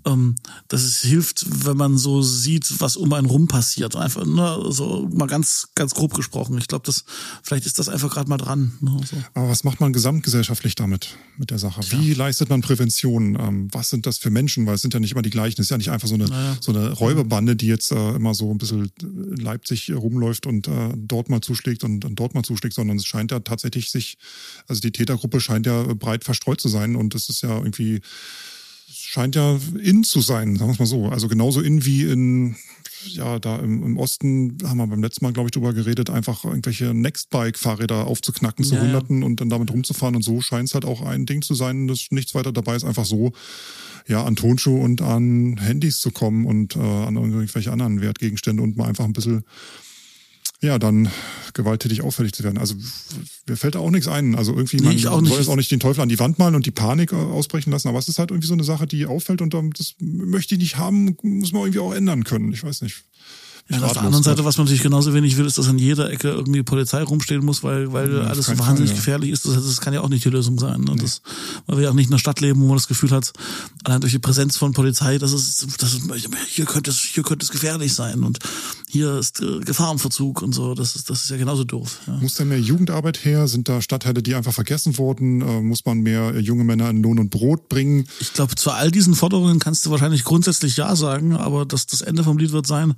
[0.06, 0.36] ähm,
[0.68, 3.96] dass es hilft, wenn man so sieht, was um einen rum passiert.
[3.96, 6.58] Einfach, ne, so mal ganz, ganz grob gesprochen.
[6.58, 7.04] Ich glaube, das
[7.44, 8.74] vielleicht ist das einfach gerade mal dran.
[8.82, 9.16] Ne, so.
[9.34, 11.82] Aber was macht man gesamtgesellschaftlich damit, mit der Sache?
[11.92, 13.36] Wie leistet man Prävention?
[13.40, 14.66] Ähm, was sind das für Menschen?
[14.66, 15.62] Weil es sind ja nicht immer die gleichen.
[15.62, 16.58] Es ist ja nicht einfach so eine, naja.
[16.60, 20.94] so eine Räuberbande, die jetzt äh, immer so ein bisschen in Leipzig rumläuft und äh,
[20.96, 24.18] dort mal zuschlägt und, und dort mal zuschlägt, sondern es scheint ja tatsächlich sich,
[24.68, 28.02] also die Tätergruppe scheint ja breit verstreut zu sein und es ist ja irgendwie
[28.92, 31.10] scheint ja in zu sein, sagen wir es mal so.
[31.10, 32.56] Also genauso in wie in
[33.06, 36.46] ja, da im, im Osten haben wir beim letzten Mal, glaube ich, drüber geredet, einfach
[36.46, 40.16] irgendwelche Nextbike-Fahrräder aufzuknacken zu ja, Hunderten und dann damit rumzufahren.
[40.16, 42.84] Und so scheint es halt auch ein Ding zu sein, dass nichts weiter dabei ist,
[42.84, 43.32] einfach so
[44.08, 48.78] ja, an Tonschuhe und an Handys zu kommen und äh, an irgendwelche anderen Wertgegenstände und
[48.78, 49.44] mal einfach ein bisschen
[50.62, 51.10] ja, dann
[51.54, 52.58] gewalttätig auffällig zu werden.
[52.58, 52.76] Also
[53.48, 54.36] mir fällt da auch nichts ein.
[54.36, 56.66] Also irgendwie, nee, man soll jetzt auch nicht den Teufel an die Wand malen und
[56.66, 59.42] die Panik äh, ausbrechen lassen, aber es ist halt irgendwie so eine Sache, die auffällt
[59.42, 62.52] und das möchte ich nicht haben, muss man irgendwie auch ändern können.
[62.52, 63.04] Ich weiß nicht.
[63.70, 66.10] Ja, auf der anderen Seite, was man natürlich genauso wenig will, ist, dass an jeder
[66.12, 68.96] Ecke irgendwie Polizei rumstehen muss, weil, weil ja, alles so wahnsinnig Fall, ja.
[68.96, 69.46] gefährlich ist.
[69.46, 70.90] Das, das, kann ja auch nicht die Lösung sein.
[70.90, 71.04] Und nee.
[71.04, 71.22] das,
[71.68, 73.32] weil wir ja auch nicht in einer Stadt leben, wo man das Gefühl hat,
[73.84, 76.00] allein durch die Präsenz von Polizei, das ist, das
[76.48, 78.40] hier könnte es, hier könnte es gefährlich sein und
[78.92, 80.74] hier ist äh, Gefahrenverzug und so.
[80.74, 82.00] Das ist, das ist ja genauso doof.
[82.08, 82.14] Ja.
[82.14, 83.48] Muss da mehr Jugendarbeit her?
[83.48, 85.42] Sind da Stadtteile, die einfach vergessen wurden?
[85.42, 88.08] Äh, muss man mehr äh, junge Männer in Lohn und Brot bringen?
[88.20, 92.02] Ich glaube, zu all diesen Forderungen kannst du wahrscheinlich grundsätzlich ja sagen, aber das, das
[92.02, 92.96] Ende vom Lied wird sein,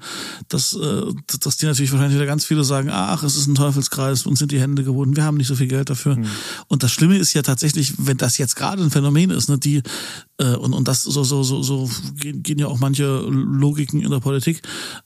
[0.47, 4.25] dass, äh, dass die natürlich wahrscheinlich wieder ganz viele sagen, ach, es ist ein Teufelskreis,
[4.25, 6.15] uns sind die Hände gebunden, wir haben nicht so viel Geld dafür.
[6.17, 6.25] Mhm.
[6.67, 9.81] Und das Schlimme ist ja tatsächlich, wenn das jetzt gerade ein Phänomen ist, ne, die
[10.41, 14.19] äh, und, und das so, so, so, so gehen, ja auch manche Logiken in der
[14.19, 14.61] Politik,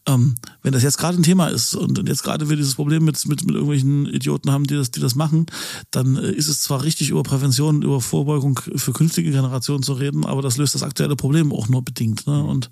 [0.07, 3.25] ähm, wenn das jetzt gerade ein Thema ist und, jetzt gerade wir dieses Problem mit,
[3.27, 5.47] mit, mit irgendwelchen Idioten haben, die das, die das machen,
[5.91, 10.25] dann äh, ist es zwar richtig, über Prävention, über Vorbeugung für künftige Generationen zu reden,
[10.25, 12.27] aber das löst das aktuelle Problem auch nur bedingt.
[12.27, 12.43] Ne?
[12.43, 12.69] Und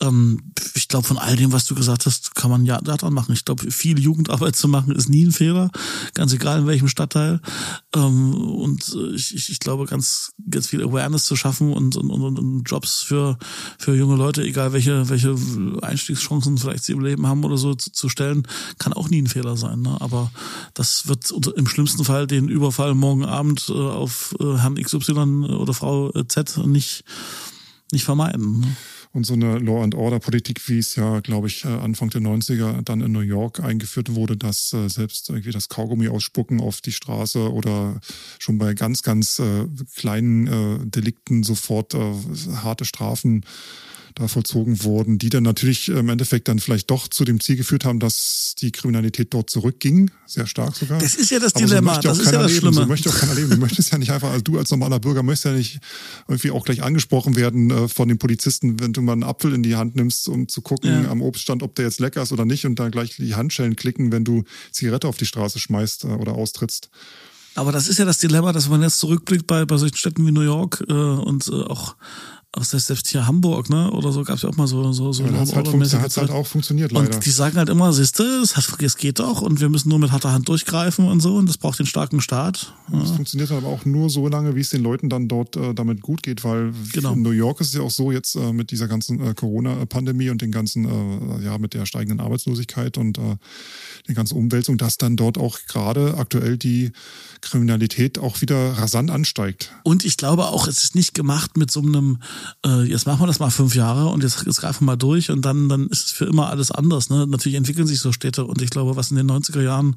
[0.00, 3.32] ähm, ich glaube, von all dem, was du gesagt hast, kann man ja daran machen.
[3.32, 5.70] Ich glaube, viel Jugendarbeit zu machen, ist nie ein Fehler,
[6.14, 7.40] ganz egal in welchem Stadtteil.
[7.94, 12.10] Ähm, und äh, ich, ich, ich glaube, ganz, ganz viel Awareness zu schaffen und, und,
[12.10, 13.38] und, und Jobs für,
[13.78, 15.34] für junge Leute, egal welche, welche
[15.82, 18.46] Einstiegschancen vielleicht sie im Leben haben oder so, zu, zu stellen,
[18.78, 19.82] kann auch nie ein Fehler sein.
[19.82, 19.96] Ne?
[20.00, 20.30] Aber
[20.74, 25.74] das wird im schlimmsten Fall den Überfall morgen Abend äh, auf äh, Herrn XY oder
[25.74, 27.04] Frau Z nicht,
[27.92, 28.60] nicht vermeiden.
[28.60, 28.76] Ne?
[29.12, 32.20] Und so eine Law and Order Politik, wie es ja, glaube ich, äh, Anfang der
[32.20, 36.80] 90er dann in New York eingeführt wurde, dass äh, selbst irgendwie das Kaugummi ausspucken auf
[36.80, 38.00] die Straße oder
[38.38, 39.66] schon bei ganz, ganz äh,
[39.96, 43.44] kleinen Delikten sofort harte Strafen
[44.14, 47.84] da vollzogen wurden, die dann natürlich im Endeffekt dann vielleicht doch zu dem Ziel geführt
[47.84, 50.98] haben, dass die Kriminalität dort zurückging, sehr stark sogar.
[50.98, 52.60] Das ist ja das Aber Dilemma, so das auch ist ja das leben.
[52.60, 52.76] Schlimme.
[52.82, 53.50] So möchte auch keiner leben.
[53.50, 55.78] Du möchtest ja nicht einfach, also du als normaler Bürger möchtest ja nicht
[56.26, 59.62] irgendwie auch gleich angesprochen werden äh, von den Polizisten, wenn du mal einen Apfel in
[59.62, 61.10] die Hand nimmst, um zu gucken Ja.
[61.10, 64.12] am Obststand, ob der jetzt lecker ist oder nicht und dann gleich die Handschellen klicken,
[64.12, 66.90] wenn du Zigarette auf die Straße schmeißt äh, oder austrittst.
[67.54, 70.30] Aber das ist ja das Dilemma, dass man jetzt zurückblickt bei, bei solchen Städten wie
[70.30, 71.96] New York äh, und äh, auch
[72.58, 73.90] auch selbst selbst hier Hamburg, ne?
[73.92, 76.16] Oder so gab es ja auch mal so so so Ja, hat es halt, hat's
[76.16, 77.14] halt auch funktioniert, leider.
[77.14, 79.98] Und die sagen halt immer, siehste, es, hat- es geht doch und wir müssen nur
[79.98, 82.74] mit harter Hand durchgreifen und so und das braucht den starken Staat.
[82.90, 86.00] Das funktioniert aber auch nur so lange, wie es den Leuten dann dort äh, damit
[86.02, 87.12] gut geht, weil Genau.
[87.12, 90.30] in New York ist es ja auch so jetzt äh, mit dieser ganzen äh, Corona-Pandemie
[90.30, 93.36] und den ganzen, äh, ja, mit der steigenden Arbeitslosigkeit und äh,
[94.08, 96.92] den ganzen Umwälzungen, dass dann dort auch gerade aktuell die
[97.40, 99.72] Kriminalität auch wieder rasant ansteigt.
[99.84, 102.18] Und ich glaube auch, es ist nicht gemacht mit so einem,
[102.64, 105.30] äh, jetzt machen wir das mal fünf Jahre und jetzt, jetzt greifen wir mal durch
[105.30, 107.10] und dann, dann ist es für immer alles anders.
[107.10, 107.26] Ne?
[107.26, 109.96] Natürlich entwickeln sich so Städte und ich glaube, was in den 90er Jahren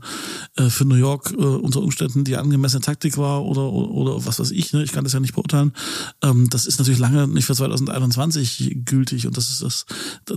[0.58, 4.52] äh, für New York äh, unter Umständen die angemessene Taktik war oder, oder was weiß
[4.52, 4.84] ich, ne?
[4.84, 5.74] ich kann das ja nicht beurteilen,
[6.22, 9.86] ähm, das ist natürlich lange nicht für 2021 gültig und das ist das,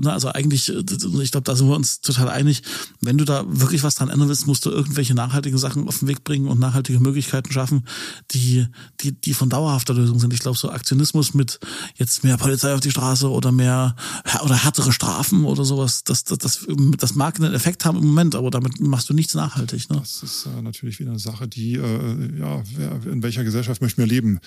[0.01, 0.83] na, also eigentlich, äh,
[1.23, 2.63] ich glaube, da sind wir uns total einig,
[3.01, 6.09] wenn du da wirklich was dran ändern willst, musst du irgendwelche nachhaltigen Sachen auf den
[6.09, 7.87] Weg bringen und nachhaltige Möglichkeiten schaffen,
[8.33, 8.67] die,
[9.01, 10.33] die, die von dauerhafter Lösung sind.
[10.33, 11.61] Ich glaube, so Aktionismus mit
[11.97, 13.95] jetzt mehr Polizei auf die Straße oder mehr
[14.43, 16.67] oder härtere Strafen oder sowas, das, das, das,
[16.99, 19.89] das mag einen Effekt haben im Moment, aber damit machst du nichts nachhaltig.
[19.91, 19.99] Ne?
[19.99, 24.03] Das ist äh, natürlich wieder eine Sache, die, äh, ja, wer, in welcher Gesellschaft möchten
[24.03, 24.41] wir leben?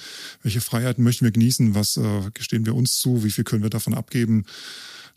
[0.44, 1.74] Welche Freiheiten möchten wir genießen?
[1.76, 3.24] Was äh, gestehen wir uns zu?
[3.24, 4.46] Wie viel können wir davon abgeben?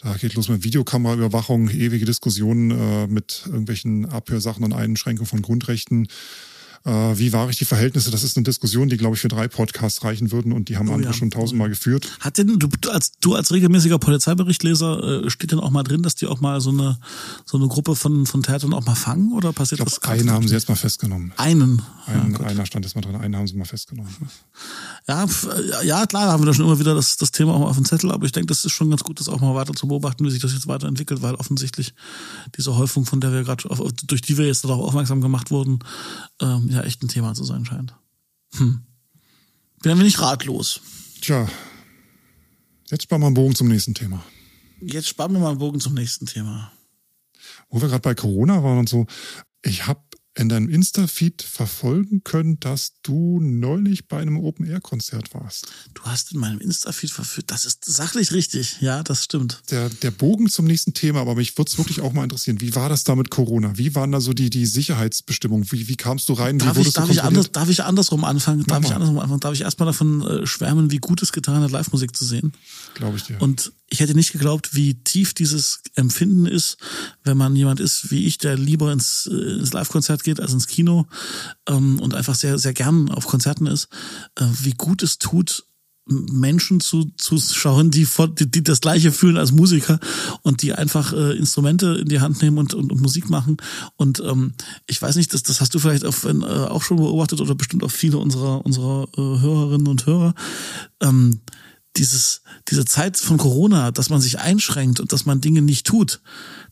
[0.02, 6.08] Da geht los mit Videokameraüberwachung, ewige Diskussionen äh, mit irgendwelchen Abhörsachen und Einschränkungen von Grundrechten.
[6.84, 8.10] Äh, wie wahre ich die Verhältnisse?
[8.10, 10.88] Das ist eine Diskussion, die, glaube ich, für drei Podcasts reichen würden und die haben
[10.88, 11.12] andere ja.
[11.12, 12.08] schon tausendmal geführt.
[12.20, 16.14] Hat denn du als du als regelmäßiger Polizeiberichtleser äh, steht denn auch mal drin, dass
[16.14, 16.98] die auch mal so eine
[17.44, 20.00] so eine Gruppe von von Tätern auch mal fangen oder passiert Ich das?
[20.00, 21.32] glaube, einen haben sie jetzt mal festgenommen.
[21.36, 21.82] einen.
[22.06, 24.10] Ein, ja, einer stand jetzt mal drin, einen haben sie mal festgenommen.
[25.06, 25.48] ja, pf,
[25.84, 27.76] ja, klar, da haben wir da schon immer wieder das, das Thema auch mal auf
[27.76, 29.86] dem Zettel, aber ich denke, das ist schon ganz gut, das auch mal weiter zu
[29.86, 31.94] beobachten, wie sich das jetzt weiterentwickelt, weil offensichtlich
[32.56, 33.68] diese Häufung, von der wir gerade,
[34.06, 35.80] durch die wir jetzt darauf aufmerksam gemacht wurden,
[36.40, 37.94] ähm, ja echt ein Thema zu sein scheint.
[38.54, 38.82] Hm.
[39.82, 40.80] Bin ein wenig ratlos.
[41.20, 41.48] Tja,
[42.90, 44.24] jetzt spannen wir einen Bogen zum nächsten Thema.
[44.80, 46.72] Jetzt spannen wir mal einen Bogen zum nächsten Thema.
[47.68, 49.06] wo wir gerade bei Corona waren und so,
[49.62, 50.02] ich habe
[50.36, 55.66] in deinem Insta-Feed verfolgen können, dass du neulich bei einem Open-Air-Konzert warst.
[55.94, 57.50] Du hast in meinem Insta-Feed verführt.
[57.50, 58.80] Das ist sachlich richtig.
[58.80, 59.62] Ja, das stimmt.
[59.70, 62.60] Der, der Bogen zum nächsten Thema, aber mich würde es wirklich auch mal interessieren.
[62.60, 63.76] Wie war das da mit Corona?
[63.76, 65.70] Wie waren da so die, die Sicherheitsbestimmungen?
[65.72, 66.58] Wie, wie kamst du rein?
[66.58, 68.64] Darf ich, darf, ich anders, darf ich andersrum anfangen?
[68.64, 69.40] Darf Mach ich andersrum anfangen?
[69.40, 72.52] Darf ich erstmal davon äh, schwärmen, wie gut es getan hat, Live-Musik zu sehen?
[72.94, 73.42] Glaube ich dir.
[73.42, 76.78] Und ich hätte nicht geglaubt, wie tief dieses Empfinden ist,
[77.24, 80.68] wenn man jemand ist wie ich, der lieber ins, äh, ins Live-Konzert geht als ins
[80.68, 81.06] Kino
[81.68, 83.88] ähm, und einfach sehr, sehr gern auf Konzerten ist,
[84.36, 85.64] äh, wie gut es tut,
[86.06, 88.06] Menschen zu, zu schauen, die,
[88.38, 90.00] die, die das Gleiche fühlen als Musiker
[90.42, 93.58] und die einfach äh, Instrumente in die Hand nehmen und, und, und Musik machen.
[93.96, 94.54] Und ähm,
[94.86, 97.84] ich weiß nicht, das, das hast du vielleicht auf, äh, auch schon beobachtet oder bestimmt
[97.84, 100.34] auch viele unserer, unserer äh, Hörerinnen und Hörer.
[101.00, 101.40] Ähm,
[101.96, 106.20] dieses, diese Zeit von Corona, dass man sich einschränkt und dass man Dinge nicht tut,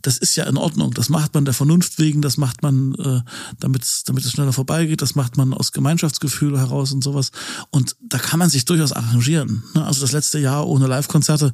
[0.02, 0.92] das ist ja in Ordnung.
[0.92, 3.20] Das macht man der Vernunft wegen, das macht man, äh,
[3.58, 7.32] damit, damit es schneller vorbeigeht, das macht man aus Gemeinschaftsgefühl heraus und sowas.
[7.70, 9.64] Und da kann man sich durchaus arrangieren.
[9.74, 9.84] Ne?
[9.84, 11.52] Also das letzte Jahr ohne Live-Konzerte,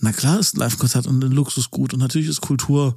[0.00, 2.96] na klar ist ein Live-Konzert ein Luxusgut und natürlich ist Kultur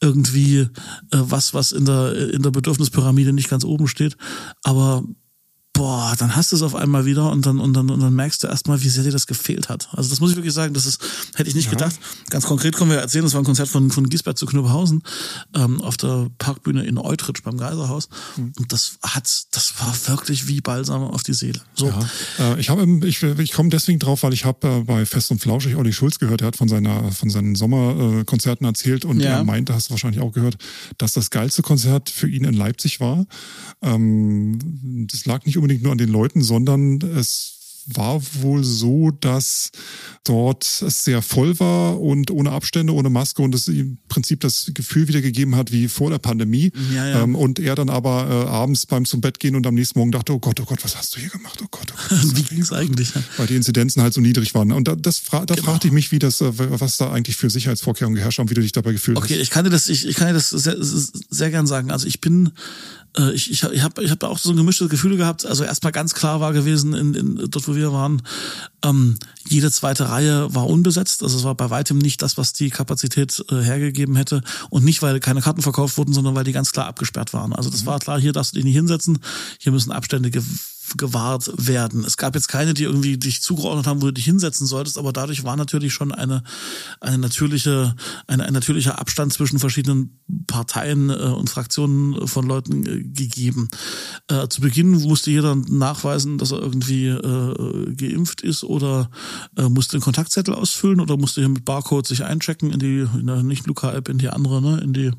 [0.00, 0.68] irgendwie äh,
[1.10, 4.16] was, was in der, in der Bedürfnispyramide nicht ganz oben steht.
[4.64, 5.04] Aber
[5.80, 8.42] boah, dann hast du es auf einmal wieder und dann, und dann, und dann merkst
[8.42, 9.88] du erstmal, wie sehr dir das gefehlt hat.
[9.92, 11.00] Also das muss ich wirklich sagen, das ist,
[11.36, 11.98] hätte ich nicht gedacht.
[12.28, 15.02] Ganz konkret können wir erzählen, das war ein Konzert von, von Giesbert zu Knüppelhausen,
[15.54, 18.10] ähm, auf der Parkbühne in Eutrich beim Geiserhaus.
[18.36, 21.62] Und das hat, das war wirklich wie Balsam auf die Seele.
[21.72, 21.86] So.
[21.86, 22.00] Ja,
[22.38, 25.40] äh, ich habe, ich, ich komme deswegen drauf, weil ich habe äh, bei Fest und
[25.40, 26.42] Flauschig Olli Schulz gehört.
[26.42, 29.38] Er hat von seiner, von seinen Sommerkonzerten äh, erzählt und Ja.
[29.38, 30.58] er meinte, hast du wahrscheinlich auch gehört,
[30.98, 33.24] dass das geilste Konzert für ihn in Leipzig war.
[33.80, 37.59] Ähm, das lag nicht unbedingt nur an den Leuten, sondern es
[37.94, 39.70] war wohl so, dass
[40.24, 44.70] dort es sehr voll war und ohne Abstände, ohne Maske und es im Prinzip das
[44.74, 46.72] Gefühl wiedergegeben hat wie vor der Pandemie.
[46.94, 47.22] Ja, ja.
[47.22, 50.12] Ähm, und er dann aber äh, abends beim zum Bett gehen und am nächsten Morgen
[50.12, 51.58] dachte, oh Gott, oh Gott, was hast du hier gemacht?
[51.62, 52.36] Oh Gott, oh Gott.
[52.36, 53.12] Wie ging's eigentlich?
[53.36, 54.72] Weil die Inzidenzen halt so niedrig waren.
[54.72, 55.68] Und da, das fra da Genau.
[55.72, 58.60] fragte ich mich, wie das, äh, was da eigentlich für Sicherheitsvorkehrungen geherrscht haben, wie du
[58.60, 59.40] dich dabei gefühlt Okay, hast.
[59.42, 61.90] ich kann dir das, ich, ich kann dir das sehr, sehr gern sagen.
[61.90, 62.50] Also ich bin,
[63.16, 65.46] äh, ich, ich, ich habe ich hab auch so ein gemischtes Gefühl gehabt.
[65.46, 68.22] Also erstmal ganz klar war gewesen, in, in, dort wo wir wir waren,
[68.84, 71.22] ähm, jede zweite Reihe war unbesetzt.
[71.22, 74.42] Also es war bei weitem nicht das, was die Kapazität äh, hergegeben hätte.
[74.70, 77.52] Und nicht, weil keine Karten verkauft wurden, sondern weil die ganz klar abgesperrt waren.
[77.52, 79.18] Also das war klar, hier darfst du dich nicht hinsetzen,
[79.58, 80.30] hier müssen Abstände
[80.96, 82.04] gewahrt werden.
[82.04, 85.12] Es gab jetzt keine, die irgendwie dich zugeordnet haben, wo du dich hinsetzen solltest, aber
[85.12, 86.42] dadurch war natürlich schon eine,
[87.00, 87.94] eine natürliche,
[88.26, 93.68] eine, ein natürlicher Abstand zwischen verschiedenen Parteien äh, und Fraktionen von Leuten äh, gegeben.
[94.28, 99.10] Äh, zu Beginn musste jeder nachweisen, dass er irgendwie äh, geimpft ist oder
[99.56, 103.26] äh, musste einen Kontaktzettel ausfüllen oder musste hier mit Barcode sich einchecken in die, in
[103.26, 105.10] der nicht Luca-App, in die andere, ne, in die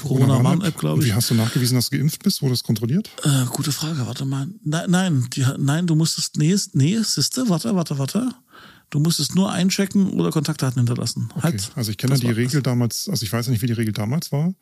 [0.00, 1.08] Corona-Warn-App, glaube ich.
[1.08, 2.42] Wie hast du nachgewiesen, dass du geimpft bist?
[2.42, 3.10] Wurde das kontrolliert?
[3.22, 4.48] Äh, gute Frage, warte mal.
[4.64, 8.30] Nein, nein, die, nein du musstest, nee, nee, siehste, warte, warte, warte.
[8.90, 11.28] Du musstest nur einchecken oder Kontaktdaten hinterlassen.
[11.34, 11.42] Okay.
[11.42, 11.70] Halt.
[11.74, 14.54] Also ich kenne die Regel damals, also ich weiß nicht, wie die Regel damals war.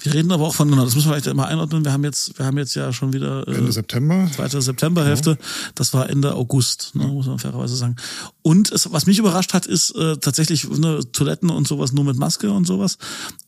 [0.00, 1.84] Wir reden aber auch von, genau, das müssen wir vielleicht immer einordnen.
[1.84, 4.28] Wir haben jetzt, wir haben jetzt ja schon wieder äh, Ende September.
[4.34, 5.36] Zweite Septemberhälfte.
[5.36, 5.48] Genau.
[5.74, 7.96] Das war Ende August, ne, muss man fairerweise sagen.
[8.42, 12.18] Und es, was mich überrascht hat, ist äh, tatsächlich ne, Toiletten und sowas nur mit
[12.18, 12.98] Maske und sowas.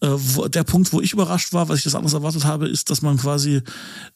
[0.00, 2.88] Äh, wo, der Punkt, wo ich überrascht war, was ich das anders erwartet habe, ist,
[2.90, 3.62] dass man quasi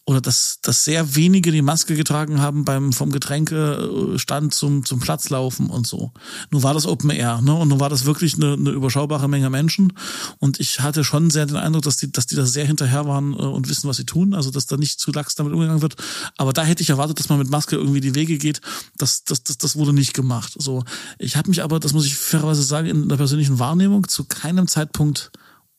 [0.07, 5.69] oder dass, dass sehr wenige die Maske getragen haben beim vom Getränkestand zum zum Platzlaufen
[5.69, 6.13] und so.
[6.51, 7.55] Nun war das Open Air, ne?
[7.55, 9.93] Und nun war das wirklich eine, eine überschaubare Menge Menschen.
[10.39, 13.33] Und ich hatte schon sehr den Eindruck, dass die dass die da sehr hinterher waren
[13.33, 14.35] äh, und wissen, was sie tun.
[14.35, 15.97] Also, dass da nicht zu lax damit umgegangen wird.
[16.37, 18.61] Aber da hätte ich erwartet, dass man mit Maske irgendwie die Wege geht.
[18.99, 20.55] Das, das, das, das wurde nicht gemacht.
[20.59, 20.85] So,
[21.19, 24.69] ich habe mich aber, das muss ich fairerweise sagen, in der persönlichen Wahrnehmung zu keinem
[24.69, 25.33] Zeitpunkt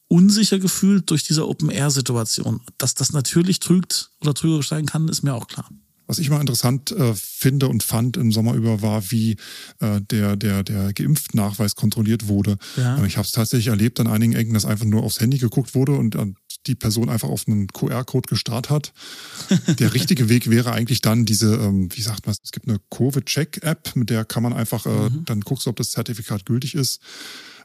[0.08, 2.62] unsicher gefühlt durch diese Open-Air-Situation.
[2.80, 5.70] Dass das natürlich trügt oder trügerisch sein kann, ist mir auch klar.
[6.12, 9.38] Was ich mal interessant äh, finde und fand im Sommer über war, wie
[9.80, 12.58] äh, der, der, der Geimpftnachweis kontrolliert wurde.
[12.76, 13.02] Ja.
[13.06, 15.94] Ich habe es tatsächlich erlebt an einigen Ecken, dass einfach nur aufs Handy geguckt wurde
[15.94, 16.26] und äh,
[16.68, 18.92] die Person einfach auf einen QR-Code gestarrt hat.
[19.80, 23.96] Der richtige Weg wäre eigentlich dann diese, ähm, wie sagt man, es gibt eine Covid-Check-App,
[23.96, 25.24] mit der kann man einfach, äh, mhm.
[25.24, 27.00] dann guckst du, ob das Zertifikat gültig ist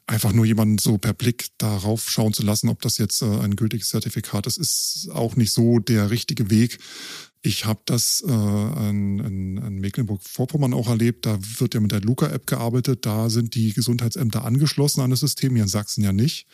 [0.06, 3.56] einfach nur jemanden so per Blick darauf schauen zu lassen, ob das jetzt äh, ein
[3.56, 6.78] gültiges Zertifikat ist, ist auch nicht so der richtige Weg.
[7.46, 11.26] Ich habe das äh, in, in, in Mecklenburg-Vorpommern auch erlebt.
[11.26, 13.06] Da wird ja mit der Luca-App gearbeitet.
[13.06, 16.48] Da sind die Gesundheitsämter angeschlossen an das System, hier in Sachsen ja nicht.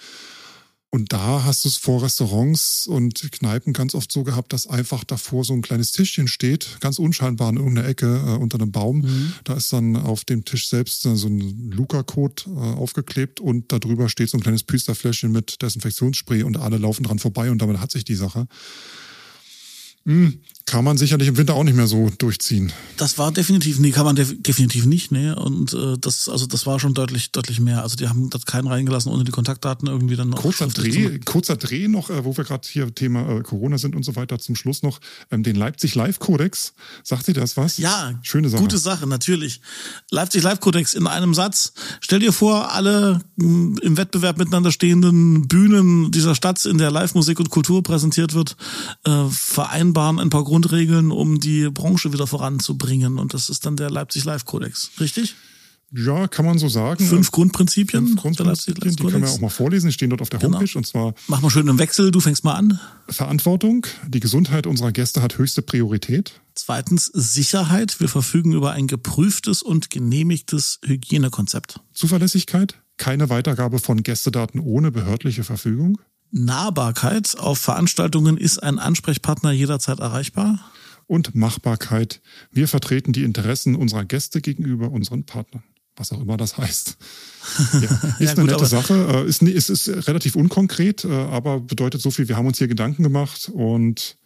[0.91, 5.03] Und da hast du es vor Restaurants und Kneipen ganz oft so gehabt, dass einfach
[5.05, 8.99] davor so ein kleines Tischchen steht, ganz unscheinbar in irgendeiner Ecke äh, unter einem Baum.
[8.99, 9.33] Mhm.
[9.45, 14.29] Da ist dann auf dem Tisch selbst so ein Luca-Code äh, aufgeklebt und darüber steht
[14.29, 18.05] so ein kleines Püsterfläschchen mit Desinfektionsspray und alle laufen dran vorbei und damit hat sich
[18.05, 18.47] die Sache.
[20.05, 20.41] Hm,
[20.73, 22.73] kann man sicherlich im Winter auch nicht mehr so durchziehen.
[22.97, 25.31] Das war definitiv, nee, kann man def definitiv nicht, nee.
[25.31, 27.83] Und äh, das, also das war schon deutlich, deutlich mehr.
[27.83, 30.41] Also die haben das keinen reingelassen, ohne die Kontaktdaten irgendwie dann noch.
[30.41, 34.03] Kurzer Dreh, kurzer Dreh noch, äh, wo wir gerade hier Thema äh, Corona sind und
[34.03, 34.99] so weiter, zum Schluss noch
[35.31, 36.73] ähm, den Leipzig Live-Kodex.
[37.03, 37.77] Sagt ihr das was?
[37.77, 38.63] Ja, schöne Sache.
[38.63, 39.61] Gute Sache, natürlich.
[40.11, 41.75] Leipzig Live-Kodex in einem Satz.
[42.01, 46.91] Stell dir vor, alle mh, hm, im Wettbewerb miteinander stehenden Bühnen dieser Stadt, in der
[46.91, 48.57] Live-Musik und Kultur präsentiert wird,
[49.05, 53.19] äh, vereinbaren ein paar Grundregeln, um die Branche wieder voranzubringen.
[53.19, 55.35] Und das ist dann der Leipzig Live Kodex, richtig?
[55.95, 57.05] Ja, kann man so sagen.
[57.05, 58.07] Fünf Grundprinzipien.
[58.07, 60.59] Fünf Grundprinzipien, die können wir auch mal vorlesen, die stehen dort auf der genau.
[60.59, 60.79] Homepage.
[60.79, 61.15] Und zwar.
[61.27, 62.81] Mach mal schön im Wechsel, du fängst mal an.
[63.09, 63.87] Verantwortung.
[64.09, 66.41] Die Gesundheit unserer Gäste hat höchste Priorität.
[66.55, 68.01] Zweitens Sicherheit.
[68.01, 71.81] Wir verfügen über ein geprüftes und genehmigtes Hygienekonzept.
[71.93, 72.77] Zuverlässigkeit.
[72.97, 75.99] Keine Weitergabe von Gästedaten ohne behördliche Verfügung.
[76.33, 80.59] Nahbarkeit auf Veranstaltungen ist ein Ansprechpartner jederzeit erreichbar.
[81.07, 82.23] Und Machbarkeit.
[82.51, 85.63] Wir vertreten die Interessen unserer Gäste gegenüber unseren Partnern.
[85.97, 86.97] Was auch immer das heißt.
[87.75, 87.81] Ja,
[88.19, 88.95] ist ja, eine nette Sache.
[88.95, 92.69] Äh, ist, ist, ist relativ unkonkret, äh, aber bedeutet so viel, wir haben uns hier
[92.69, 94.17] Gedanken gemacht und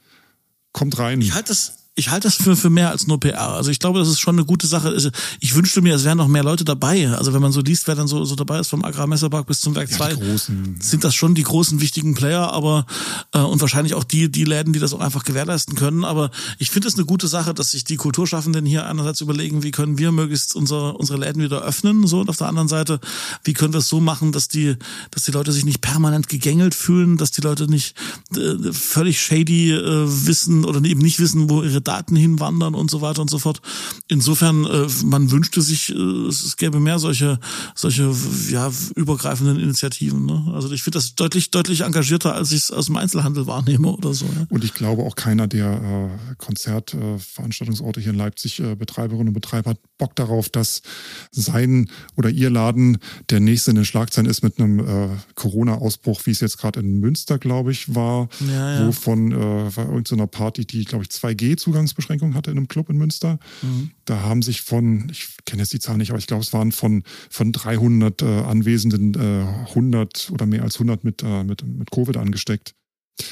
[0.72, 1.20] kommt rein.
[1.20, 3.54] Ich halte das ich halte das für, für mehr als nur PR.
[3.54, 4.94] Also ich glaube, das ist schon eine gute Sache.
[5.40, 7.08] Ich wünschte mir, es wären noch mehr Leute dabei.
[7.08, 9.74] Also wenn man so liest, wer dann so, so dabei ist, vom Agrarmesserpark bis zum
[9.74, 10.36] Werk 2, ja,
[10.78, 12.84] sind das schon die großen wichtigen Player, aber
[13.32, 16.04] äh, und wahrscheinlich auch die, die Läden, die das auch einfach gewährleisten können.
[16.04, 19.70] Aber ich finde es eine gute Sache, dass sich die Kulturschaffenden hier einerseits überlegen, wie
[19.70, 23.00] können wir möglichst unsere, unsere Läden wieder öffnen, so und auf der anderen Seite,
[23.42, 24.76] wie können wir es so machen, dass die,
[25.12, 27.94] dass die Leute sich nicht permanent gegängelt fühlen, dass die Leute nicht
[28.36, 33.00] äh, völlig shady äh, wissen oder eben nicht wissen, wo ihre Daten hinwandern und so
[33.00, 33.60] weiter und so fort.
[34.08, 37.38] Insofern, äh, man wünschte sich, äh, es gäbe mehr solche,
[37.74, 38.12] solche
[38.50, 40.26] ja, übergreifenden Initiativen.
[40.26, 40.52] Ne?
[40.54, 44.14] Also ich finde das deutlich, deutlich engagierter, als ich es aus dem Einzelhandel wahrnehme oder
[44.14, 44.26] so.
[44.26, 44.46] Ja?
[44.48, 49.34] Und ich glaube auch keiner der äh, Konzertveranstaltungsorte äh, hier in Leipzig, äh, Betreiberinnen und
[49.34, 50.82] Betreiber, hat Bock darauf, dass
[51.30, 52.98] sein oder ihr Laden
[53.30, 57.00] der nächste in den Schlagzeilen ist mit einem äh, Corona-Ausbruch, wie es jetzt gerade in
[57.00, 58.86] Münster, glaube ich, war, ja, ja.
[58.86, 62.88] wo von äh, irgendeiner Party, die, glaube ich, 2G zugang Zugangsbeschränkungen hatte in einem Club
[62.88, 63.38] in Münster.
[63.62, 63.90] Mhm.
[64.06, 66.72] Da haben sich von, ich kenne jetzt die Zahl nicht, aber ich glaube, es waren
[66.72, 71.90] von, von 300 äh, Anwesenden äh, 100 oder mehr als 100 mit, äh, mit, mit
[71.90, 72.74] Covid angesteckt.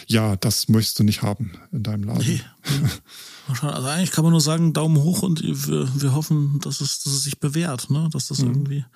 [0.07, 2.25] Ja, das möchtest du nicht haben in deinem Laden.
[2.27, 2.41] Nee.
[3.47, 7.13] Also eigentlich kann man nur sagen, Daumen hoch und wir, wir hoffen, dass es, dass
[7.13, 8.09] es sich bewährt, ne?
[8.11, 8.87] Dass das irgendwie,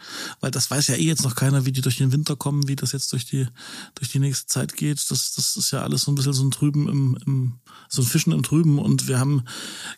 [0.41, 2.77] weil das weiß ja eh jetzt noch keiner, wie die durch den Winter kommen, wie
[2.77, 3.47] das jetzt durch die,
[3.95, 4.99] durch die nächste Zeit geht.
[5.11, 7.53] Das, das ist ja alles so ein bisschen so ein Trüben im, im
[7.91, 9.45] so ein Fischen im Trüben und wir haben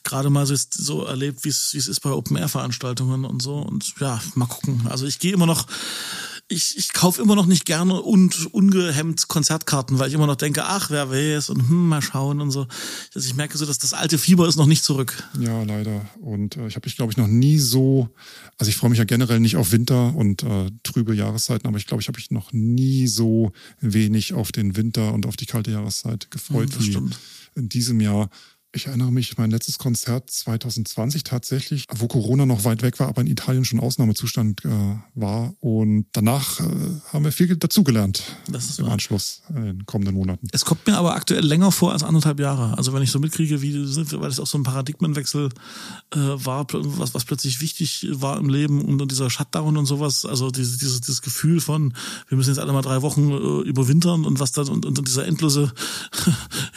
[0.03, 3.95] gerade mal so, so erlebt, wie es, wie es ist bei Open-Air-Veranstaltungen und so und
[4.01, 4.89] ja, mal gucken.
[4.89, 5.67] Also ich gehe immer noch,
[6.51, 10.65] ich, ich kaufe immer noch nicht gerne und ungehemmt Konzertkarten, weil ich immer noch denke,
[10.65, 12.67] ach, wer weiß und hm, mal schauen und so.
[13.15, 15.23] Also ich merke so, dass das alte Fieber ist noch nicht zurück.
[15.39, 16.05] Ja, leider.
[16.21, 18.09] Und äh, ich habe mich, glaube ich, noch nie so,
[18.59, 21.87] also ich freue mich ja generell nicht auf Winter und äh, trübe Jahreszeiten, aber ich
[21.87, 25.71] glaube, ich habe mich noch nie so wenig auf den Winter und auf die kalte
[25.71, 27.19] Jahreszeit gefreut Ja, das wie stimmt.
[27.55, 28.29] in diesem Jahr.
[28.73, 33.21] Ich erinnere mich, mein letztes Konzert 2020 tatsächlich, wo Corona noch weit weg war, aber
[33.21, 34.69] in Italien schon Ausnahmezustand äh,
[35.17, 35.55] war.
[35.59, 36.65] Und danach äh,
[37.13, 38.93] haben wir viel dazugelernt Das ist im wahr.
[38.93, 40.47] Anschluss in den kommenden Monaten.
[40.53, 42.79] Es kommt mir aber aktuell länger vor als anderthalb Jahre.
[42.79, 45.49] Also wenn ich so mitkriege, wie weil es auch so ein Paradigmenwechsel
[46.15, 50.25] äh, war, was, was plötzlich wichtig war im Leben und, und dieser Shutdown und sowas,
[50.25, 51.93] also dieses, dieses, dieses Gefühl von,
[52.29, 55.27] wir müssen jetzt alle mal drei Wochen äh, überwintern und was dann und, und dieser
[55.27, 55.73] endlose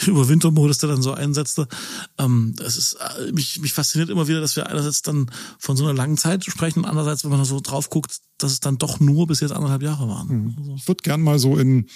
[0.07, 1.67] Überwintermodus, der dann so einsetzte.
[2.17, 5.83] Ähm, es ist äh, mich, mich fasziniert immer wieder, dass wir einerseits dann von so
[5.83, 8.99] einer langen Zeit sprechen und andererseits, wenn man so drauf guckt, dass es dann doch
[8.99, 10.55] nur bis jetzt anderthalb Jahre waren.
[10.57, 11.87] Also, Ich würde gern mal so in,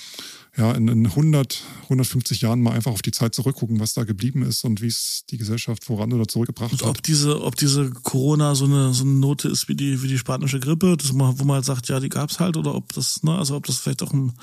[0.58, 4.41] ja, in, in 100, 150 Jahren mal einfach auf die Zeit zurückgucken, was da geblieben
[4.41, 6.88] ist und wie es die Gesellschaft voran oder zurückgebracht Und hat.
[6.89, 10.17] ob diese, ob diese Corona so eine, so eine Note ist wie die, wie die
[10.17, 13.38] spanische Grippe, das wo man halt sagt, ja, die gab's halt, oder ob das, ne,
[13.38, 14.34] also ob das vielleicht auch eine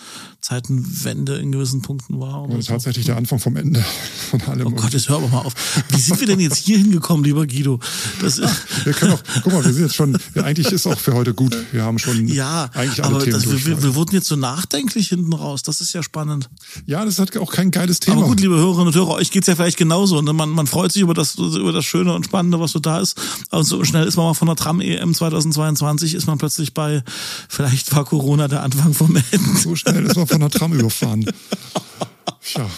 [0.41, 2.45] Zeitenwende in gewissen Punkten war.
[2.45, 2.69] Oder Oder so.
[2.69, 3.85] tatsächlich der Anfang vom Ende
[4.31, 4.69] von allem.
[4.69, 5.55] Oh Gott, jetzt hör aber mal auf.
[5.89, 7.81] Wie sind wir denn jetzt hier hingekommen, lieber Guido?
[8.21, 10.99] Das ist, wir können auch, guck mal, wir sind jetzt schon, ja, eigentlich ist auch
[10.99, 11.57] für heute gut.
[11.73, 13.67] Wir haben schon ja, eigentlich alle aber Themen das, durch.
[13.67, 15.63] wir, wir wurden jetzt so nachdenklich hinten raus.
[15.63, 16.49] Das ist ja spannend.
[16.87, 18.19] ja, das hat auch kein geiles Thema.
[18.19, 20.21] Aber gut, liebe Hörerinnen und Hörer, euch geht's ja vielleicht genauso.
[20.23, 20.33] Ne?
[20.33, 23.21] Man, man freut sich über das, über das Schöne und Spannende, was so da ist.
[23.51, 27.03] Und so schnell ist man mal von der Tram-EM 2022, ist man plötzlich bei,
[27.49, 29.59] vielleicht war Corona der Anfang vom Ende.
[29.59, 31.25] so schnell ist man von der Tram überfahren.
[32.55, 32.69] Ja,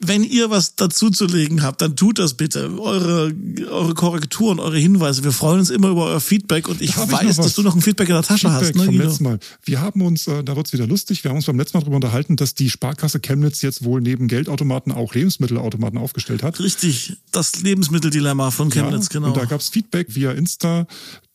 [0.00, 2.70] Wenn ihr was dazuzulegen habt, dann tut das bitte.
[2.78, 3.34] Eure,
[3.68, 5.24] eure Korrekturen, eure Hinweise.
[5.24, 7.46] Wir freuen uns immer über euer Feedback und ich Da ich weiß, was.
[7.46, 8.76] dass du noch ein Feedback in der Tasche Feedback hast.
[8.76, 9.08] Ne, vom Guido?
[9.08, 9.38] letzten Mal.
[9.64, 11.96] Wir haben uns, äh, da wird's wieder lustig, wir haben uns beim letzten Mal darüber
[11.96, 16.60] unterhalten, dass die Sparkasse Chemnitz jetzt wohl neben Geldautomaten auch Lebensmittelautomaten aufgestellt hat.
[16.60, 19.28] Richtig, das Lebensmitteldilemma von Chemnitz, Ja, genau.
[19.28, 20.86] Und da gab's Feedback via Insta,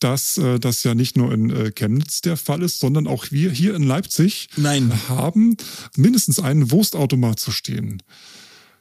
[0.04, 3.52] dass äh, das ja nicht nur in äh, Chemnitz der Fall ist, sondern auch wir
[3.52, 4.92] hier in Leipzig Nein.
[5.08, 5.56] haben
[5.96, 8.04] mindestens einen Wurstautomat zu stehen.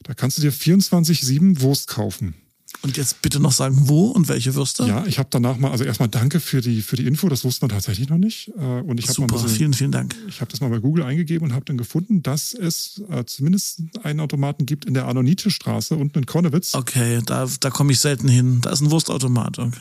[0.02, 2.34] Da kannst du dir 24-7 Wurst kaufen.
[2.80, 4.84] Und jetzt bitte noch sagen, wo und welche Würste?
[4.86, 7.64] Ja, ich habe danach mal, also erstmal danke für die für die Info, das wusste
[7.64, 8.48] man tatsächlich noch nicht.
[8.58, 10.16] Äh, Und ich habe mal ein Super, bisschen, vielen, vielen Dank.
[10.26, 13.82] ich habe das mal bei Google eingegeben und habe dann gefunden, dass es äh, zumindest
[14.02, 16.74] einen Automaten gibt in der Anonite-Straße unten in Konnewitz.
[16.74, 18.60] Okay, da, da komme ich selten hin.
[18.62, 19.58] Da ist ein Wurstautomat.
[19.60, 19.78] Okay.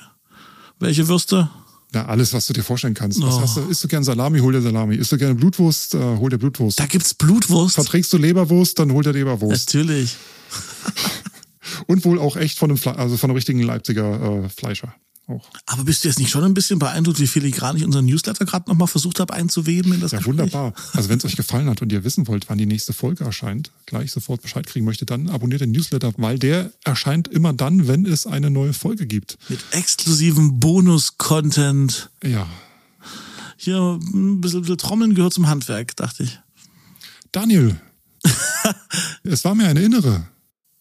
[0.81, 1.49] Welche Würste?
[1.93, 3.21] Na, alles, was du dir vorstellen kannst.
[3.21, 3.41] Was Oh.
[3.41, 3.61] hast du?
[3.69, 4.95] Isst du gern Salami, hol dir Salami.
[4.95, 6.79] Isst du gerne Blutwurst, äh, hol dir Blutwurst.
[6.79, 7.75] Da gibt's Blutwurst.
[7.75, 9.67] Verträgst du Leberwurst, dann hol dir Leberwurst.
[9.73, 10.15] Natürlich.
[11.87, 14.93] Und wohl auch echt von einem, Fle also von einem richtigen Leipziger äh, Fleischer.
[15.31, 15.49] Auch.
[15.65, 18.69] Aber bist du jetzt nicht schon ein bisschen beeindruckt, wie filigran ich unseren Newsletter gerade
[18.69, 20.37] nochmal versucht habe einzuweben in das Ja, Gespräch?
[20.39, 20.73] wunderbar.
[20.93, 23.71] Also wenn es euch gefallen hat und ihr wissen wollt, wann die nächste Folge erscheint,
[23.85, 28.05] gleich sofort Bescheid kriegen möchtet, dann abonniert den Newsletter, weil der erscheint immer dann, wenn
[28.05, 29.37] es eine neue Folge gibt.
[29.49, 32.09] Mit exklusivem Bonus-Content.
[32.23, 32.47] Ja.
[33.57, 36.39] Hier ein bisschen, bisschen Trommeln gehört zum Handwerk, dachte ich.
[37.31, 37.79] Daniel,
[39.23, 40.27] es war mir eine innere.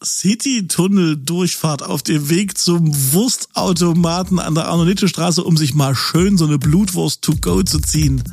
[0.04, 6.58] City-Tunnel-Durchfahrt auf dem Weg zum Wurstautomaten an der Arnolite-Straße, um sich mal schön so eine
[6.58, 8.22] Blutwurst to go zu ziehen.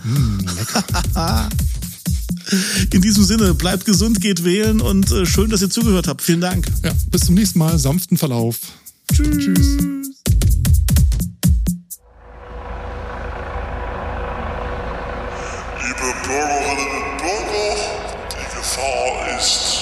[2.92, 6.22] In diesem Sinne, bleibt gesund, geht wählen und äh, schön, dass ihr zugehört habt.
[6.22, 6.66] Vielen Dank.
[6.84, 7.78] Ja, bis zum nächsten Mal.
[7.78, 8.60] Sanften Verlauf.
[9.12, 9.38] Tschüss.
[9.38, 9.78] Tschüss.
[15.84, 17.76] Liebe Bürgerinnen und Bürger,
[18.32, 19.77] die Gefahr ist.